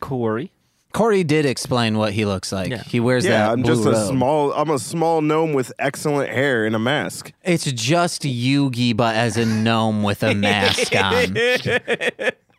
Corey. 0.00 0.52
Corey 0.92 1.22
did 1.22 1.46
explain 1.46 1.98
what 1.98 2.12
he 2.12 2.24
looks 2.24 2.50
like. 2.52 2.68
Yeah. 2.70 2.82
He 2.82 2.98
wears 3.00 3.24
Yeah, 3.24 3.46
that 3.46 3.50
I'm 3.52 3.62
blue 3.62 3.74
just 3.74 3.86
a 3.86 3.90
robe. 3.92 4.08
small. 4.08 4.52
I'm 4.52 4.70
a 4.70 4.78
small 4.78 5.20
gnome 5.20 5.52
with 5.52 5.72
excellent 5.78 6.30
hair 6.30 6.64
and 6.64 6.74
a 6.74 6.78
mask. 6.80 7.32
It's 7.44 7.70
just 7.70 8.22
Yugi, 8.22 8.96
but 8.96 9.14
as 9.14 9.36
a 9.36 9.46
gnome 9.46 10.02
with 10.02 10.22
a 10.24 10.34
mask 10.46 10.94
on. 10.96 11.36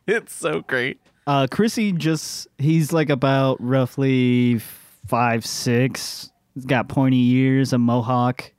it's 0.07 0.33
so 0.33 0.61
great. 0.61 0.99
Uh, 1.31 1.47
Chrissy 1.47 1.93
just 1.93 2.49
he's 2.57 2.91
like 2.91 3.09
about 3.09 3.55
roughly 3.61 4.59
five 5.07 5.45
six. 5.45 6.29
He's 6.53 6.65
got 6.65 6.89
pointy 6.89 7.25
ears, 7.35 7.71
a 7.71 7.77
mohawk. 7.77 8.51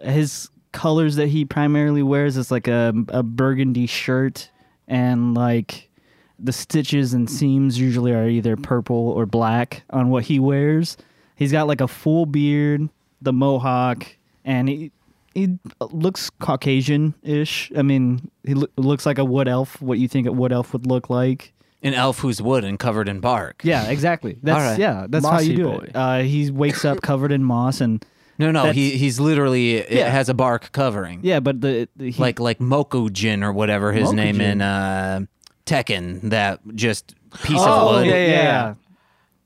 His 0.00 0.48
colors 0.70 1.16
that 1.16 1.26
he 1.26 1.44
primarily 1.44 2.04
wears 2.04 2.36
is 2.36 2.52
like 2.52 2.68
a 2.68 2.94
a 3.08 3.24
burgundy 3.24 3.88
shirt 3.88 4.48
and 4.86 5.34
like 5.34 5.90
the 6.38 6.52
stitches 6.52 7.14
and 7.14 7.28
seams 7.28 7.80
usually 7.80 8.12
are 8.12 8.28
either 8.28 8.56
purple 8.56 9.08
or 9.08 9.26
black 9.26 9.82
on 9.90 10.08
what 10.10 10.22
he 10.22 10.38
wears. 10.38 10.96
He's 11.34 11.50
got 11.50 11.66
like 11.66 11.80
a 11.80 11.88
full 11.88 12.26
beard, 12.26 12.88
the 13.20 13.32
mohawk, 13.32 14.06
and 14.44 14.68
he 14.68 14.92
he 15.34 15.58
looks 15.80 16.30
Caucasian-ish. 16.38 17.72
I 17.76 17.82
mean, 17.82 18.30
he 18.44 18.54
loo- 18.54 18.70
looks 18.76 19.04
like 19.04 19.18
a 19.18 19.24
wood 19.24 19.48
elf. 19.48 19.82
What 19.82 19.98
you 19.98 20.06
think 20.06 20.28
a 20.28 20.32
wood 20.32 20.52
elf 20.52 20.72
would 20.72 20.86
look 20.86 21.10
like? 21.10 21.52
An 21.82 21.94
elf 21.94 22.18
who's 22.18 22.42
wood 22.42 22.62
and 22.64 22.78
covered 22.78 23.08
in 23.08 23.20
bark. 23.20 23.62
Yeah, 23.64 23.88
exactly. 23.88 24.36
That's 24.42 24.58
All 24.62 24.70
right. 24.70 24.78
yeah, 24.78 25.06
that's 25.08 25.26
how 25.26 25.40
you 25.40 25.56
do 25.56 25.64
boy. 25.64 25.84
it. 25.88 25.90
Uh, 25.96 26.18
he 26.18 26.50
wakes 26.50 26.84
up 26.84 27.00
covered 27.00 27.32
in 27.32 27.42
moss 27.42 27.80
and 27.80 28.04
No, 28.38 28.50
no, 28.50 28.60
That's- 28.64 28.76
he 28.76 28.90
he's 28.98 29.18
literally 29.18 29.76
it 29.76 29.90
Yeah. 29.90 30.08
has 30.10 30.28
a 30.28 30.34
bark 30.34 30.72
covering. 30.72 31.20
yeah, 31.22 31.40
but 31.40 31.60
the, 31.62 31.88
the 31.96 32.10
he, 32.10 32.20
Like 32.20 32.38
like 32.38 32.58
Mokujin 32.58 33.42
or 33.42 33.52
whatever 33.52 33.92
his 33.92 34.12
name 34.12 34.36
Mokujin. 34.36 34.52
in 34.52 34.60
uh 34.62 35.20
Tekken, 35.66 36.20
that 36.30 36.60
just 36.74 37.14
piece 37.44 37.56
oh 37.60 37.88
of 37.88 37.94
wood. 37.96 38.06
yeah, 38.06 38.14
yeah, 38.26 38.26
yeah. 38.42 38.74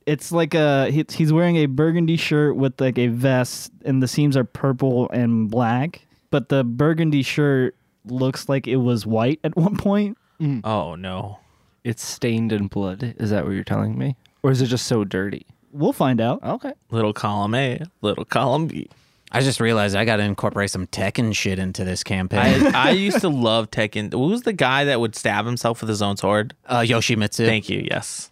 It's 0.07 0.33
like 0.33 0.55
a 0.55 0.91
he, 0.91 1.05
he's 1.09 1.33
wearing 1.33 1.57
a 1.57 1.67
burgundy 1.67 2.17
shirt 2.17 2.57
with 2.57 2.81
like 2.81 2.99
a 2.99 3.07
vest, 3.09 3.73
and 3.85 4.03
the 4.03 4.09
seams 4.09 4.37
are 4.37 4.45
purple 4.45 5.09
and 5.11 5.51
black. 5.51 6.07
But 6.31 6.49
the 6.49 6.65
burgundy 6.65 7.23
shirt 7.23 7.77
looks 8.07 8.49
like 8.49 8.67
it 8.67 8.77
was 8.77 9.07
white 9.07 9.39
at 9.45 9.57
one 9.57 9.77
point. 9.77 10.19
Oh 10.65 10.95
no. 10.95 11.39
It's 11.85 12.05
stained 12.05 12.53
in 12.53 12.67
blood. 12.69 13.15
Is 13.19 13.31
that 13.31 13.45
what 13.45 13.53
you're 13.53 13.63
telling 13.65 13.97
me? 13.99 14.17
Or 14.43 14.51
is 14.51 14.61
it 14.63 14.67
just 14.67 14.87
so 14.87 15.05
dirty? 15.05 15.47
We'll 15.73 15.93
find 15.93 16.21
out. 16.21 16.43
Okay. 16.43 16.73
Little 16.91 17.13
column 17.13 17.55
A, 17.55 17.81
little 18.01 18.25
column 18.25 18.67
B. 18.69 18.89
I 19.33 19.41
just 19.41 19.59
realized 19.61 19.97
I 19.97 20.05
got 20.05 20.17
to 20.17 20.23
incorporate 20.23 20.71
some 20.71 20.87
Tekken 20.87 21.35
shit 21.35 21.59
into 21.59 21.85
this 21.85 22.05
campaign. 22.05 22.69
I, 22.75 22.89
I 22.89 22.91
used 22.91 23.21
to 23.23 23.29
love 23.29 23.71
Tekken. 23.71 24.13
Who 24.13 24.19
was 24.29 24.43
the 24.43 24.53
guy 24.53 24.85
that 24.85 25.01
would 25.01 25.17
stab 25.17 25.45
himself 25.45 25.81
with 25.81 25.89
his 25.89 26.01
own 26.03 26.17
sword? 26.17 26.55
uh, 26.67 26.81
Yoshimitsu. 26.81 27.45
Thank 27.45 27.69
you. 27.69 27.87
Yes. 27.91 28.31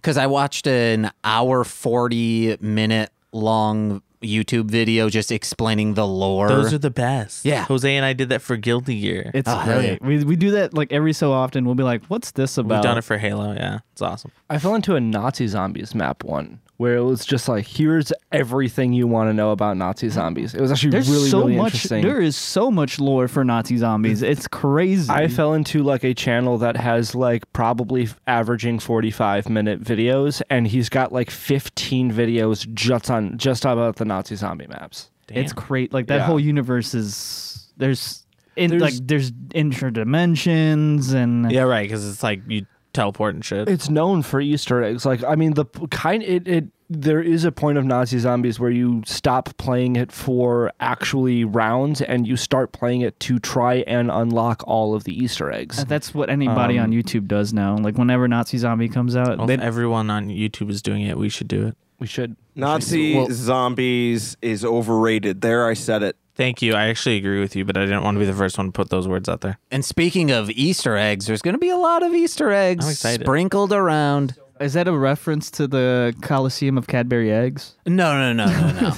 because 0.00 0.16
I 0.16 0.26
watched 0.26 0.66
an 0.66 1.10
hour 1.22 1.64
forty 1.64 2.56
minute 2.60 3.10
long 3.32 4.00
YouTube 4.22 4.66
video 4.70 5.08
just 5.08 5.30
explaining 5.30 5.94
the 5.94 6.06
lore. 6.06 6.48
Those 6.48 6.72
are 6.72 6.78
the 6.78 6.90
best. 6.90 7.44
Yeah. 7.44 7.64
Jose 7.64 7.96
and 7.96 8.04
I 8.04 8.12
did 8.12 8.28
that 8.30 8.42
for 8.42 8.56
Guilty 8.56 9.00
Gear. 9.00 9.30
It's 9.34 9.48
Oh, 9.48 9.56
hell 9.56 9.80
great. 9.80 10.02
We 10.02 10.24
we 10.24 10.36
do 10.36 10.50
that 10.52 10.74
like 10.74 10.92
every 10.92 11.12
so 11.12 11.32
often. 11.32 11.64
We'll 11.64 11.74
be 11.74 11.82
like, 11.82 12.04
"What's 12.06 12.32
this 12.32 12.58
about?" 12.58 12.76
We've 12.76 12.82
done 12.82 12.98
it 12.98 13.04
for 13.04 13.18
Halo. 13.18 13.52
Yeah. 13.52 13.80
It's 13.92 14.02
awesome. 14.02 14.32
I 14.50 14.58
fell 14.58 14.74
into 14.74 14.94
a 14.96 15.00
Nazi 15.00 15.46
zombies 15.46 15.94
map 15.94 16.24
one 16.24 16.60
where 16.78 16.94
it 16.96 17.02
was 17.02 17.26
just 17.26 17.48
like, 17.48 17.66
here's 17.66 18.12
everything 18.32 18.92
you 18.92 19.06
want 19.06 19.28
to 19.28 19.34
know 19.34 19.50
about 19.50 19.76
Nazi 19.76 20.08
zombies. 20.08 20.54
It 20.54 20.60
was 20.60 20.70
actually 20.72 20.90
There's 20.90 21.10
really, 21.10 21.28
so 21.28 21.40
really 21.40 21.56
much. 21.56 21.74
interesting. 21.74 22.02
There 22.02 22.20
is 22.20 22.36
so 22.36 22.70
much 22.70 23.00
lore 23.00 23.26
for 23.28 23.44
Nazi 23.44 23.76
zombies. 23.76 24.22
It's 24.22 24.46
crazy. 24.46 25.10
I 25.10 25.26
fell 25.28 25.54
into 25.54 25.82
like 25.82 26.04
a 26.04 26.14
channel 26.14 26.56
that 26.58 26.76
has 26.76 27.16
like 27.16 27.52
probably 27.52 28.08
averaging 28.28 28.78
45 28.78 29.48
minute 29.48 29.82
videos 29.82 30.40
and 30.50 30.68
he's 30.68 30.88
got 30.88 31.12
like 31.12 31.30
15 31.30 32.12
videos 32.12 32.72
just 32.74 33.10
on 33.10 33.36
just 33.36 33.64
about 33.64 33.96
the 33.96 34.04
Nazi 34.04 34.36
zombie 34.36 34.68
maps. 34.68 35.10
It's 35.30 35.52
great. 35.52 35.92
Like 35.92 36.06
that 36.06 36.16
Yeah. 36.18 36.26
whole 36.26 36.40
universe 36.40 36.94
is 36.94 37.70
there's 37.76 38.24
in 38.56 38.70
There's- 38.70 38.82
like 38.82 39.06
there's 39.06 39.30
interdimensions 39.32 41.12
and 41.14 41.50
Yeah, 41.50 41.62
right. 41.62 41.82
Because 41.82 42.08
it's 42.08 42.22
like 42.22 42.42
you 42.48 42.66
teleport 42.98 43.34
and 43.34 43.44
shit. 43.44 43.68
It's 43.68 43.88
known 43.88 44.22
for 44.22 44.40
Easter 44.40 44.82
eggs. 44.82 45.06
Like 45.06 45.22
I 45.24 45.34
mean 45.36 45.54
the 45.54 45.66
kind 45.90 46.22
it, 46.22 46.48
it 46.48 46.64
there 46.90 47.20
is 47.20 47.44
a 47.44 47.52
point 47.52 47.76
of 47.78 47.84
Nazi 47.84 48.18
zombies 48.18 48.58
where 48.58 48.70
you 48.70 49.02
stop 49.06 49.54
playing 49.58 49.96
it 49.96 50.10
for 50.10 50.72
actually 50.80 51.44
rounds 51.44 52.00
and 52.00 52.26
you 52.26 52.36
start 52.36 52.72
playing 52.72 53.02
it 53.02 53.18
to 53.20 53.38
try 53.38 53.74
and 53.86 54.10
unlock 54.10 54.64
all 54.66 54.94
of 54.94 55.04
the 55.04 55.12
Easter 55.24 55.52
eggs. 55.52 55.84
that's 55.84 56.14
what 56.14 56.30
anybody 56.30 56.78
Um, 56.78 56.84
on 56.84 56.90
YouTube 56.92 57.26
does 57.28 57.52
now. 57.52 57.76
Like 57.76 57.98
whenever 57.98 58.26
Nazi 58.26 58.56
zombie 58.58 58.88
comes 58.88 59.14
out, 59.16 59.36
Well, 59.38 59.46
they, 59.46 59.54
if 59.54 59.60
everyone 59.60 60.08
on 60.10 60.28
YouTube 60.28 60.70
is 60.70 60.80
doing 60.82 61.02
it, 61.02 61.18
we 61.18 61.28
should 61.28 61.48
do 61.48 61.66
it. 61.66 61.76
We 62.00 62.06
should 62.06 62.36
Nazi 62.54 63.14
Well- 63.16 63.28
zombies 63.30 64.36
is 64.42 64.64
overrated. 64.64 65.40
There, 65.42 65.66
I 65.68 65.74
said 65.74 66.02
it. 66.02 66.16
Thank 66.38 66.62
you. 66.62 66.74
I 66.74 66.86
actually 66.86 67.16
agree 67.16 67.40
with 67.40 67.54
you, 67.56 67.64
but 67.64 67.76
I 67.76 67.80
didn't 67.80 68.04
want 68.04 68.14
to 68.14 68.20
be 68.20 68.24
the 68.24 68.32
first 68.32 68.56
one 68.56 68.68
to 68.68 68.72
put 68.72 68.88
those 68.90 69.06
words 69.08 69.28
out 69.28 69.40
there. 69.42 69.58
and 69.72 69.84
speaking 69.84 70.30
of 70.30 70.48
Easter 70.50 70.96
eggs, 70.96 71.26
there's 71.26 71.42
going 71.42 71.54
to 71.54 71.58
be 71.58 71.68
a 71.68 71.76
lot 71.76 72.02
of 72.04 72.14
Easter 72.14 72.52
eggs 72.52 72.84
I'm 72.86 72.92
excited. 72.92 73.24
sprinkled 73.26 73.72
around. 73.72 74.36
is 74.60 74.72
that 74.74 74.86
a 74.86 74.96
reference 74.96 75.50
to 75.52 75.66
the 75.66 76.14
Coliseum 76.22 76.78
of 76.78 76.86
Cadbury 76.86 77.32
eggs? 77.32 77.74
No, 77.86 78.32
no, 78.32 78.32
no, 78.32 78.46
no, 78.46 78.96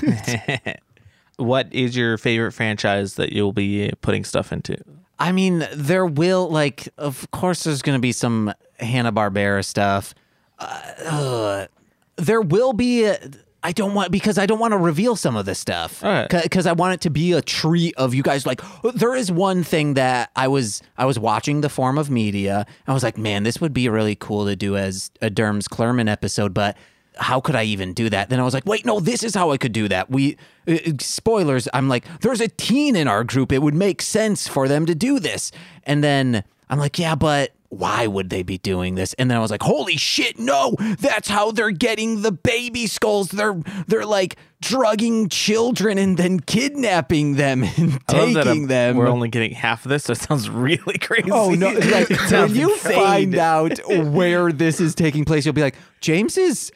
no. 0.63 0.75
What 1.39 1.73
is 1.73 1.97
your 1.97 2.19
favorite 2.19 2.53
franchise 2.53 3.15
that 3.15 3.33
you'll 3.33 3.55
be 3.55 3.91
putting 4.03 4.25
stuff 4.25 4.53
into? 4.53 4.77
I 5.19 5.33
mean, 5.33 5.67
there 5.73 6.05
will 6.05 6.51
like, 6.51 6.91
of 6.99 7.31
course, 7.31 7.65
there's 7.65 7.81
going 7.81 7.97
to 7.97 8.01
be 8.01 8.13
some 8.13 8.53
Hanna 8.79 9.11
Barbera 9.11 9.65
stuff. 9.65 10.15
Uh, 10.59 10.83
ugh. 11.07 11.69
there 12.17 12.43
will 12.43 12.75
be. 12.75 13.07
A, 13.07 13.19
I 13.63 13.73
don't 13.73 13.95
want 13.95 14.11
because 14.11 14.39
I 14.39 14.47
don't 14.47 14.59
want 14.59 14.73
to 14.73 14.79
reveal 14.79 15.17
some 15.17 15.37
of 15.37 15.45
this 15.45 15.59
stuff 15.59 16.03
All 16.03 16.11
right. 16.11 16.29
because 16.43 16.67
I 16.67 16.73
want 16.73 16.95
it 16.95 17.01
to 17.03 17.11
be 17.11 17.33
a 17.33 17.43
treat 17.43 17.95
of 17.97 18.15
you 18.15 18.23
guys. 18.23 18.47
Like, 18.47 18.63
there 18.95 19.15
is 19.15 19.31
one 19.31 19.65
thing 19.65 19.95
that 19.95 20.31
I 20.35 20.49
was 20.49 20.83
I 20.97 21.05
was 21.05 21.19
watching 21.19 21.61
the 21.61 21.69
form 21.69 21.99
of 21.99 22.11
media. 22.11 22.67
I 22.87 22.95
was 22.95 23.03
like, 23.03 23.19
man, 23.19 23.43
this 23.43 23.61
would 23.61 23.75
be 23.75 23.89
really 23.89 24.17
cool 24.17 24.47
to 24.47 24.57
do 24.57 24.77
as 24.77 25.11
a 25.21 25.29
Derms 25.31 25.69
Clerman 25.69 26.09
episode, 26.09 26.55
but 26.55 26.77
how 27.17 27.41
could 27.41 27.55
I 27.55 27.65
even 27.65 27.93
do 27.93 28.09
that? 28.09 28.31
Then 28.31 28.41
I 28.41 28.45
was 28.45 28.55
like, 28.55 28.65
wait, 28.65 28.87
no, 28.87 28.99
this 28.99 29.23
is 29.23 29.35
how 29.35 29.51
I 29.51 29.59
could 29.59 29.73
do 29.73 29.89
that. 29.89 30.11
We 30.11 30.39
uh, 30.67 30.77
spoilers. 31.01 31.69
I'm 31.75 31.89
like, 31.89 32.05
there's 32.21 32.41
a 32.41 32.49
teen 32.49 32.97
in 32.97 33.09
our 33.09 33.25
group. 33.25 33.53
It 33.53 33.63
would 33.63 33.75
make 33.75 34.01
sense 34.01 34.49
for 34.49 34.69
them 34.69 34.87
to 34.87 34.95
do 34.95 35.19
this. 35.19 35.53
And 35.85 36.03
then 36.03 36.45
I'm 36.71 36.79
like, 36.79 36.99
yeah, 36.99 37.15
but 37.15 37.53
why 37.71 38.07
would 38.09 38.31
they 38.31 38.43
be 38.43 38.59
doing 38.59 38.97
this? 38.97 39.15
And 39.15 39.31
then 39.31 39.39
I 39.39 39.41
was 39.41 39.51
like, 39.51 39.63
holy 39.63 39.97
shit, 39.97 40.39
no, 40.39 40.75
that's 40.99 41.29
how 41.29 41.53
they're 41.53 41.71
getting 41.71 42.23
the 42.23 42.33
baby 42.33 42.87
skulls. 42.87 43.29
They're 43.29 43.59
they're 43.87 44.05
like 44.05 44.37
drugging 44.61 45.29
children 45.29 45.97
and 45.97 46.19
then 46.19 46.41
kidnapping 46.41 47.37
them 47.37 47.63
and 47.77 47.99
I 48.09 48.13
love 48.13 48.35
that 48.35 48.45
taking 48.45 48.67
them. 48.67 48.97
We're 48.97 49.07
only 49.09 49.29
getting 49.29 49.53
half 49.53 49.85
of 49.85 49.89
this, 49.89 50.05
so 50.05 50.13
it 50.13 50.19
sounds 50.19 50.51
really 50.51 50.99
crazy. 51.01 51.31
Oh 51.31 51.51
no! 51.51 51.71
Like 51.71 52.11
when 52.31 52.55
you 52.55 52.73
insane. 52.73 52.93
find 52.93 53.35
out 53.37 53.79
where 53.87 54.53
this 54.53 54.81
is 54.81 54.95
taking 54.97 55.25
place, 55.25 55.47
you'll 55.47 55.55
be 55.55 55.63
like, 55.63 55.77
James 56.01 56.37
is 56.37 56.73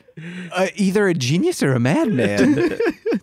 uh, 0.53 0.69
either 0.77 1.09
a 1.09 1.15
genius 1.15 1.61
or 1.61 1.73
a 1.73 1.81
madman. 1.81 2.79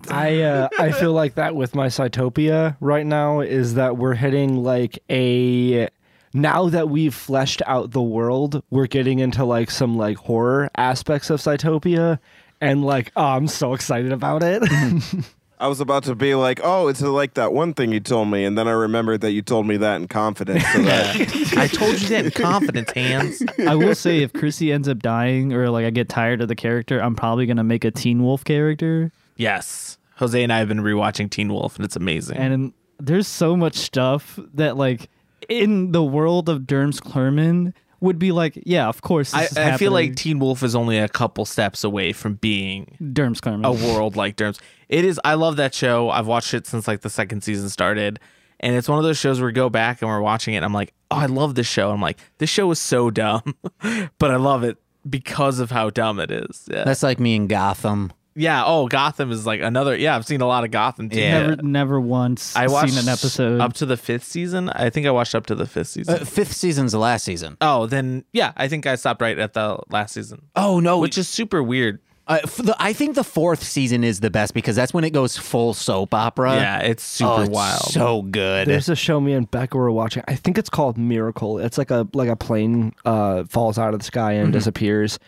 I 0.10 0.42
uh, 0.42 0.70
I 0.78 0.92
feel 0.92 1.14
like 1.14 1.36
that 1.36 1.56
with 1.56 1.74
my 1.74 1.88
Cytopia 1.88 2.76
right 2.82 3.06
now 3.06 3.40
is 3.40 3.76
that 3.76 3.96
we're 3.96 4.16
hitting 4.16 4.58
like 4.58 5.00
a 5.10 5.88
now 6.34 6.70
that 6.70 6.90
we've 6.90 7.14
fleshed 7.14 7.62
out 7.66 7.92
the 7.92 8.02
world, 8.02 8.64
we're 8.70 8.88
getting 8.88 9.20
into 9.20 9.44
like 9.46 9.72
some 9.72 9.98
like 9.98 10.18
horror 10.18 10.70
aspects 10.76 11.30
of 11.30 11.40
Cytopia, 11.40 12.20
and 12.60 12.84
like 12.86 13.12
oh, 13.16 13.26
I'm 13.26 13.48
so 13.48 13.74
excited 13.74 14.12
about 14.12 14.44
it. 14.44 14.64
I 15.62 15.68
was 15.68 15.80
about 15.80 16.06
to 16.06 16.16
be 16.16 16.34
like, 16.34 16.60
oh, 16.64 16.88
it's 16.88 17.04
uh, 17.04 17.12
like 17.12 17.36
that 17.36 17.54
one 17.54 17.76
thing 17.76 17.92
you 17.92 18.00
told 18.00 18.30
me, 18.30 18.46
and 18.46 18.58
then 18.58 18.68
I 18.68 18.72
remembered 18.72 19.22
that 19.22 19.32
you 19.32 19.44
told 19.44 19.68
me 19.68 19.78
that 19.78 19.98
in 19.98 20.08
confidence. 20.08 20.66
So 20.74 20.82
that 20.82 21.54
I 21.58 21.68
told 21.68 22.02
you 22.02 22.08
that 22.10 22.26
in 22.26 22.32
confidence, 22.32 22.92
hands. 22.92 23.44
I 23.68 23.76
will 23.76 23.94
say 23.94 24.24
if 24.24 24.34
Chrissy 24.34 24.72
ends 24.72 24.88
up 24.88 25.00
dying 25.00 25.54
or 25.54 25.70
like 25.70 25.86
I 25.86 25.92
get 25.92 26.10
tired 26.10 26.42
of 26.42 26.48
the 26.48 26.56
character, 26.56 27.00
I'm 27.00 27.16
probably 27.16 27.46
gonna 27.46 27.64
make 27.64 27.86
a 27.86 27.92
Teen 27.92 28.24
Wolf 28.24 28.44
character. 28.44 29.12
Yes. 29.36 30.00
Jose 30.16 30.42
and 30.42 30.52
I 30.52 30.60
have 30.60 30.68
been 30.68 30.82
rewatching 30.82 31.30
Teen 31.30 31.54
Wolf, 31.54 31.76
and 31.76 31.86
it's 31.86 31.96
amazing. 31.96 32.38
And 32.38 32.74
there's 33.00 33.28
so 33.28 33.56
much 33.56 33.76
stuff 33.76 34.40
that 34.56 34.78
like 34.78 35.12
in 35.50 35.92
the 35.92 36.04
world 36.04 36.50
of 36.50 36.62
Derms 36.62 37.02
Clerman 37.02 37.74
would 38.00 38.18
be 38.18 38.32
like, 38.32 38.62
yeah, 38.66 38.88
of 38.88 39.02
course. 39.02 39.34
I, 39.34 39.44
is 39.44 39.58
I 39.58 39.78
feel 39.78 39.92
like. 39.92 40.16
Teen 40.16 40.40
Wolf 40.40 40.64
is 40.64 40.76
only 40.76 40.98
a 40.98 41.08
couple 41.08 41.46
steps 41.46 41.84
away 41.84 42.14
from 42.14 42.36
being 42.36 42.98
Derms 43.02 43.42
Clerman. 43.42 43.66
a 43.66 43.72
world 43.72 44.16
like 44.16 44.36
Derms. 44.36 44.60
It 44.90 45.06
is. 45.06 45.20
I 45.24 45.36
love 45.36 45.56
that 45.58 45.74
show. 45.74 46.10
I've 46.10 46.28
watched 46.28 46.54
it 46.54 46.68
since 46.68 46.88
like 46.88 47.02
the 47.02 47.10
second 47.10 47.44
season 47.44 47.70
started, 47.70 48.20
and 48.60 48.76
it's 48.76 48.90
one 48.90 48.98
of 48.98 49.04
those 49.04 49.18
shows 49.18 49.40
where 49.40 49.48
we 49.48 49.54
go 49.54 49.70
back 49.70 50.02
and 50.02 50.10
we're 50.10 50.22
watching 50.22 50.56
it. 50.56 50.58
And 50.58 50.66
I'm 50.66 50.74
like, 50.74 50.94
oh, 51.12 51.18
I 51.18 51.28
love 51.28 51.56
this 51.56 51.68
show. 51.68 51.92
I'm 51.92 52.02
like, 52.02 52.20
this 52.40 52.50
show 52.50 52.70
is 52.72 52.80
so 52.80 53.12
dumb, 53.12 53.56
but 54.20 54.32
I 54.32 54.36
love 54.36 54.64
it 54.64 54.78
because 55.10 55.60
of 55.60 55.72
how 55.72 55.90
dumb 55.90 56.20
it 56.20 56.32
is. 56.32 56.68
Yeah. 56.70 56.84
That's 56.84 57.04
like 57.04 57.20
me 57.20 57.36
in 57.36 57.48
Gotham. 57.48 58.12
Yeah. 58.36 58.64
Oh, 58.66 58.88
Gotham 58.88 59.32
is 59.32 59.46
like 59.46 59.62
another. 59.62 59.96
Yeah, 59.96 60.16
I've 60.16 60.26
seen 60.26 60.42
a 60.42 60.48
lot 60.48 60.64
of 60.64 60.72
Gotham. 60.72 61.10
Too. 61.10 61.20
Yeah. 61.20 61.48
Never, 61.48 61.62
never 61.62 62.02
once 62.02 62.56
I 62.56 62.68
watched 62.68 62.94
seen 62.94 63.00
an 63.04 63.10
episode. 63.10 63.60
up 63.60 63.74
to 63.74 63.86
the 63.86 63.98
fifth 63.98 64.24
season. 64.24 64.70
I 64.70 64.90
think 64.90 65.06
I 65.06 65.12
watched 65.12 65.36
up 65.36 65.46
to 65.48 65.56
the 65.56 65.66
fifth 65.66 65.90
season. 65.90 66.16
Uh, 66.22 66.26
fifth 66.26 66.54
season's 66.54 66.92
the 66.94 67.00
last 67.00 67.26
season. 67.26 67.58
oh, 67.62 67.88
then 67.88 68.24
yeah, 68.32 68.54
I 68.56 68.68
think 68.68 68.86
I 68.88 68.96
stopped 68.96 69.22
right 69.22 69.38
at 69.38 69.54
the 69.54 69.80
last 69.90 70.14
season, 70.14 70.44
Oh 70.56 70.80
no, 70.80 71.00
which 71.00 71.18
is 71.18 71.28
super 71.28 71.62
weird. 71.62 72.00
uh, 72.28 72.40
f- 72.44 72.56
the, 72.58 72.76
I 72.80 72.94
think 72.94 73.16
the 73.16 73.24
fourth 73.24 73.64
season 73.64 74.04
is 74.06 74.22
the 74.22 74.30
best 74.30 74.54
because 74.54 74.76
that's 74.78 74.94
when 74.94 75.04
it 75.04 75.10
goes 75.10 75.36
full 75.38 75.74
soap 75.74 76.14
opera. 76.14 76.56
yeah, 76.56 76.80
it's 76.80 77.04
super 77.04 77.32
oh, 77.32 77.42
it's 77.42 77.50
wild. 77.50 77.82
so 77.82 78.22
good. 78.22 78.68
There's 78.68 78.88
a 78.88 78.96
show 78.96 79.20
me 79.20 79.34
and 79.34 79.50
Becca 79.52 79.78
were 79.78 79.92
watching. 79.92 80.24
I 80.30 80.36
think 80.36 80.58
it's 80.58 80.70
called 80.70 80.98
Miracle. 80.98 81.60
It's 81.60 81.78
like 81.78 81.92
a 81.92 82.08
like 82.14 82.30
a 82.30 82.38
plane 82.38 82.94
uh, 83.04 83.44
falls 83.46 83.78
out 83.78 83.94
of 83.94 84.00
the 84.00 84.06
sky 84.06 84.34
and 84.34 84.54
disappears. 84.54 85.20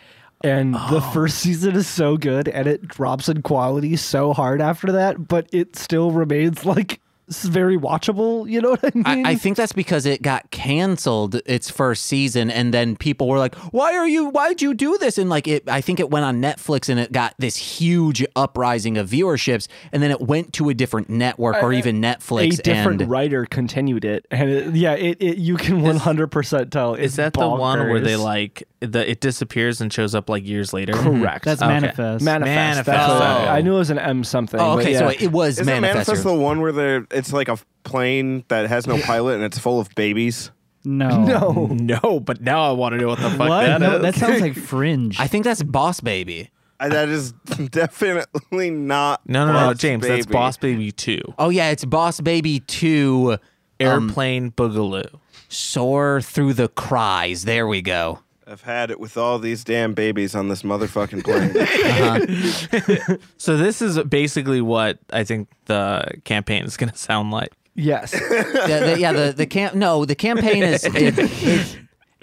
And 0.44 0.74
the 0.74 1.00
oh. 1.02 1.10
first 1.12 1.38
season 1.38 1.74
is 1.74 1.86
so 1.86 2.18
good, 2.18 2.48
and 2.48 2.66
it 2.66 2.86
drops 2.86 3.30
in 3.30 3.40
quality 3.40 3.96
so 3.96 4.34
hard 4.34 4.60
after 4.60 4.92
that, 4.92 5.26
but 5.26 5.48
it 5.52 5.74
still 5.74 6.10
remains 6.10 6.66
like 6.66 7.00
very 7.28 7.78
watchable. 7.78 8.48
You 8.48 8.60
know 8.60 8.70
what 8.76 8.84
I 8.84 8.90
mean? 8.94 9.26
I, 9.26 9.30
I 9.30 9.34
think 9.36 9.56
that's 9.56 9.72
because 9.72 10.06
it 10.06 10.22
got 10.22 10.50
canceled 10.50 11.40
its 11.46 11.70
first 11.70 12.04
season, 12.06 12.50
and 12.50 12.72
then 12.74 12.96
people 12.96 13.28
were 13.28 13.38
like, 13.38 13.54
"Why 13.72 13.94
are 13.94 14.06
you? 14.06 14.28
Why'd 14.30 14.60
you 14.62 14.74
do 14.74 14.98
this?" 14.98 15.18
And 15.18 15.30
like 15.30 15.48
it, 15.48 15.68
I 15.68 15.80
think 15.80 16.00
it 16.00 16.10
went 16.10 16.24
on 16.24 16.40
Netflix, 16.40 16.88
and 16.88 16.98
it 17.00 17.12
got 17.12 17.34
this 17.38 17.56
huge 17.56 18.24
uprising 18.36 18.98
of 18.98 19.08
viewerships, 19.08 19.68
and 19.92 20.02
then 20.02 20.10
it 20.10 20.20
went 20.20 20.52
to 20.54 20.68
a 20.68 20.74
different 20.74 21.08
network 21.08 21.62
or 21.62 21.72
even 21.72 22.00
Netflix. 22.00 22.44
a 22.44 22.48
Netflix. 22.48 22.62
different 22.62 23.00
and 23.02 23.10
writer 23.10 23.46
continued 23.46 24.04
it, 24.04 24.26
and 24.30 24.50
it, 24.50 24.74
yeah, 24.74 24.92
it, 24.94 25.16
it 25.20 25.38
you 25.38 25.56
can 25.56 25.82
100 25.82 26.26
percent 26.28 26.72
tell. 26.72 26.94
Is 26.94 27.04
it's 27.04 27.16
that 27.16 27.32
the 27.34 27.48
one 27.48 27.78
where 27.88 28.00
they 28.00 28.16
like 28.16 28.64
the 28.80 29.08
it 29.10 29.20
disappears 29.20 29.80
and 29.80 29.92
shows 29.92 30.14
up 30.14 30.28
like 30.28 30.46
years 30.46 30.72
later? 30.72 30.92
correct? 30.92 31.44
That's 31.44 31.62
Okay. 31.62 31.72
manifest. 31.72 32.24
manifest. 32.24 32.44
Manifest. 32.54 32.86
That's 32.86 33.12
I, 33.12 33.44
Oh. 33.44 33.48
I 33.48 33.60
knew 33.62 33.74
it 33.74 33.78
was 33.78 33.90
an 33.90 33.98
M 33.98 34.24
something. 34.24 34.60
oh, 34.60 34.76
but 34.76 34.82
okay, 34.82 34.92
yeah. 34.92 34.98
so 34.98 35.08
it 35.08 35.32
was 35.32 35.54
Isn't 35.60 35.66
Manifest. 35.66 36.08
Manifest 36.08 36.24
the 36.24 36.34
one 36.34 36.60
where 36.60 36.72
there 36.72 37.06
it's 37.14 37.32
like 37.32 37.48
a 37.48 37.58
plane 37.84 38.44
that 38.48 38.68
has 38.68 38.86
no 38.86 38.98
pilot 39.00 39.34
and 39.36 39.44
it's 39.44 39.58
full 39.58 39.80
of 39.80 39.88
babies? 39.94 40.50
no, 40.84 41.08
no. 41.24 41.66
No, 42.02 42.20
but 42.20 42.40
now 42.42 42.68
I 42.68 42.72
want 42.72 42.92
to 42.94 42.98
know 43.00 43.08
what 43.08 43.18
the 43.20 43.30
fuck 43.30 43.48
What? 43.48 43.62
that 43.62 43.80
no, 43.80 43.96
is. 43.96 44.02
that 44.02 44.14
sounds 44.16 44.40
like 44.40 44.54
Fringe. 44.70 45.16
I 45.18 45.26
think 45.26 45.44
that's 45.44 45.62
Boss 45.62 46.00
Baby. 46.00 46.50
Uh, 46.80 46.88
That 46.90 47.08
is 47.08 47.32
definitely 47.70 48.70
not. 48.70 49.20
no, 49.26 49.46
no, 49.46 49.52
no, 49.52 49.58
Boss 49.68 49.78
James, 49.78 50.06
that's 50.06 50.26
Baby. 50.26 50.32
Boss 50.32 50.56
Baby 50.58 50.92
Two, 50.92 51.20
Oh 51.38 51.48
yeah, 51.48 51.70
it's 51.70 51.84
Boss 51.84 52.20
Baby 52.20 52.60
Two. 52.60 53.38
Airplane 53.80 54.50
Boogaloo. 54.52 55.08
Soar 55.48 56.20
through 56.20 56.54
the 56.54 56.68
cries. 56.68 57.44
There 57.44 57.66
we 57.66 57.82
go. 57.82 58.20
I've 58.46 58.62
had 58.62 58.90
it 58.90 59.00
with 59.00 59.16
all 59.16 59.38
these 59.38 59.64
damn 59.64 59.94
babies 59.94 60.34
on 60.34 60.48
this 60.48 60.62
motherfucking 60.62 61.24
plane. 61.24 61.54
Uh-huh. 61.94 63.16
So 63.36 63.56
this 63.56 63.80
is 63.80 64.02
basically 64.04 64.60
what 64.60 64.98
I 65.10 65.24
think 65.24 65.48
the 65.66 66.20
campaign 66.24 66.64
is 66.64 66.76
going 66.76 66.90
to 66.90 66.98
sound 66.98 67.30
like. 67.30 67.52
Yes. 67.74 68.10
the, 68.12 68.92
the, 68.94 68.96
yeah, 68.98 69.12
the 69.12 69.32
the 69.32 69.46
camp. 69.46 69.74
No, 69.74 70.04
the 70.04 70.14
campaign 70.14 70.62
is 70.62 70.84
it, 70.84 70.94
it, 71.18 71.78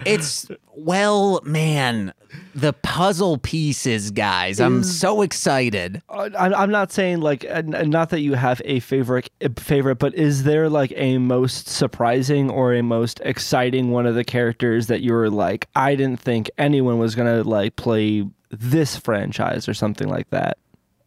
it's 0.05 0.49
well, 0.75 1.41
man. 1.43 2.13
The 2.55 2.73
puzzle 2.73 3.37
pieces, 3.37 4.11
guys. 4.11 4.59
I'm 4.59 4.83
so 4.83 5.21
excited. 5.21 6.01
Uh, 6.09 6.29
I'm 6.37 6.53
I'm 6.53 6.71
not 6.71 6.91
saying 6.91 7.19
like, 7.21 7.45
not 7.65 8.09
that 8.09 8.21
you 8.21 8.33
have 8.35 8.61
a 8.63 8.79
favorite 8.79 9.29
favorite, 9.57 9.95
but 9.95 10.15
is 10.15 10.43
there 10.43 10.69
like 10.69 10.93
a 10.95 11.17
most 11.17 11.67
surprising 11.67 12.49
or 12.49 12.73
a 12.73 12.81
most 12.81 13.19
exciting 13.23 13.91
one 13.91 14.05
of 14.05 14.15
the 14.15 14.23
characters 14.23 14.87
that 14.87 15.01
you 15.01 15.13
were 15.13 15.29
like, 15.29 15.67
I 15.75 15.95
didn't 15.95 16.21
think 16.21 16.49
anyone 16.57 16.99
was 16.99 17.15
gonna 17.15 17.43
like 17.43 17.75
play 17.75 18.25
this 18.49 18.97
franchise 18.97 19.67
or 19.67 19.73
something 19.73 20.07
like 20.07 20.29
that. 20.29 20.57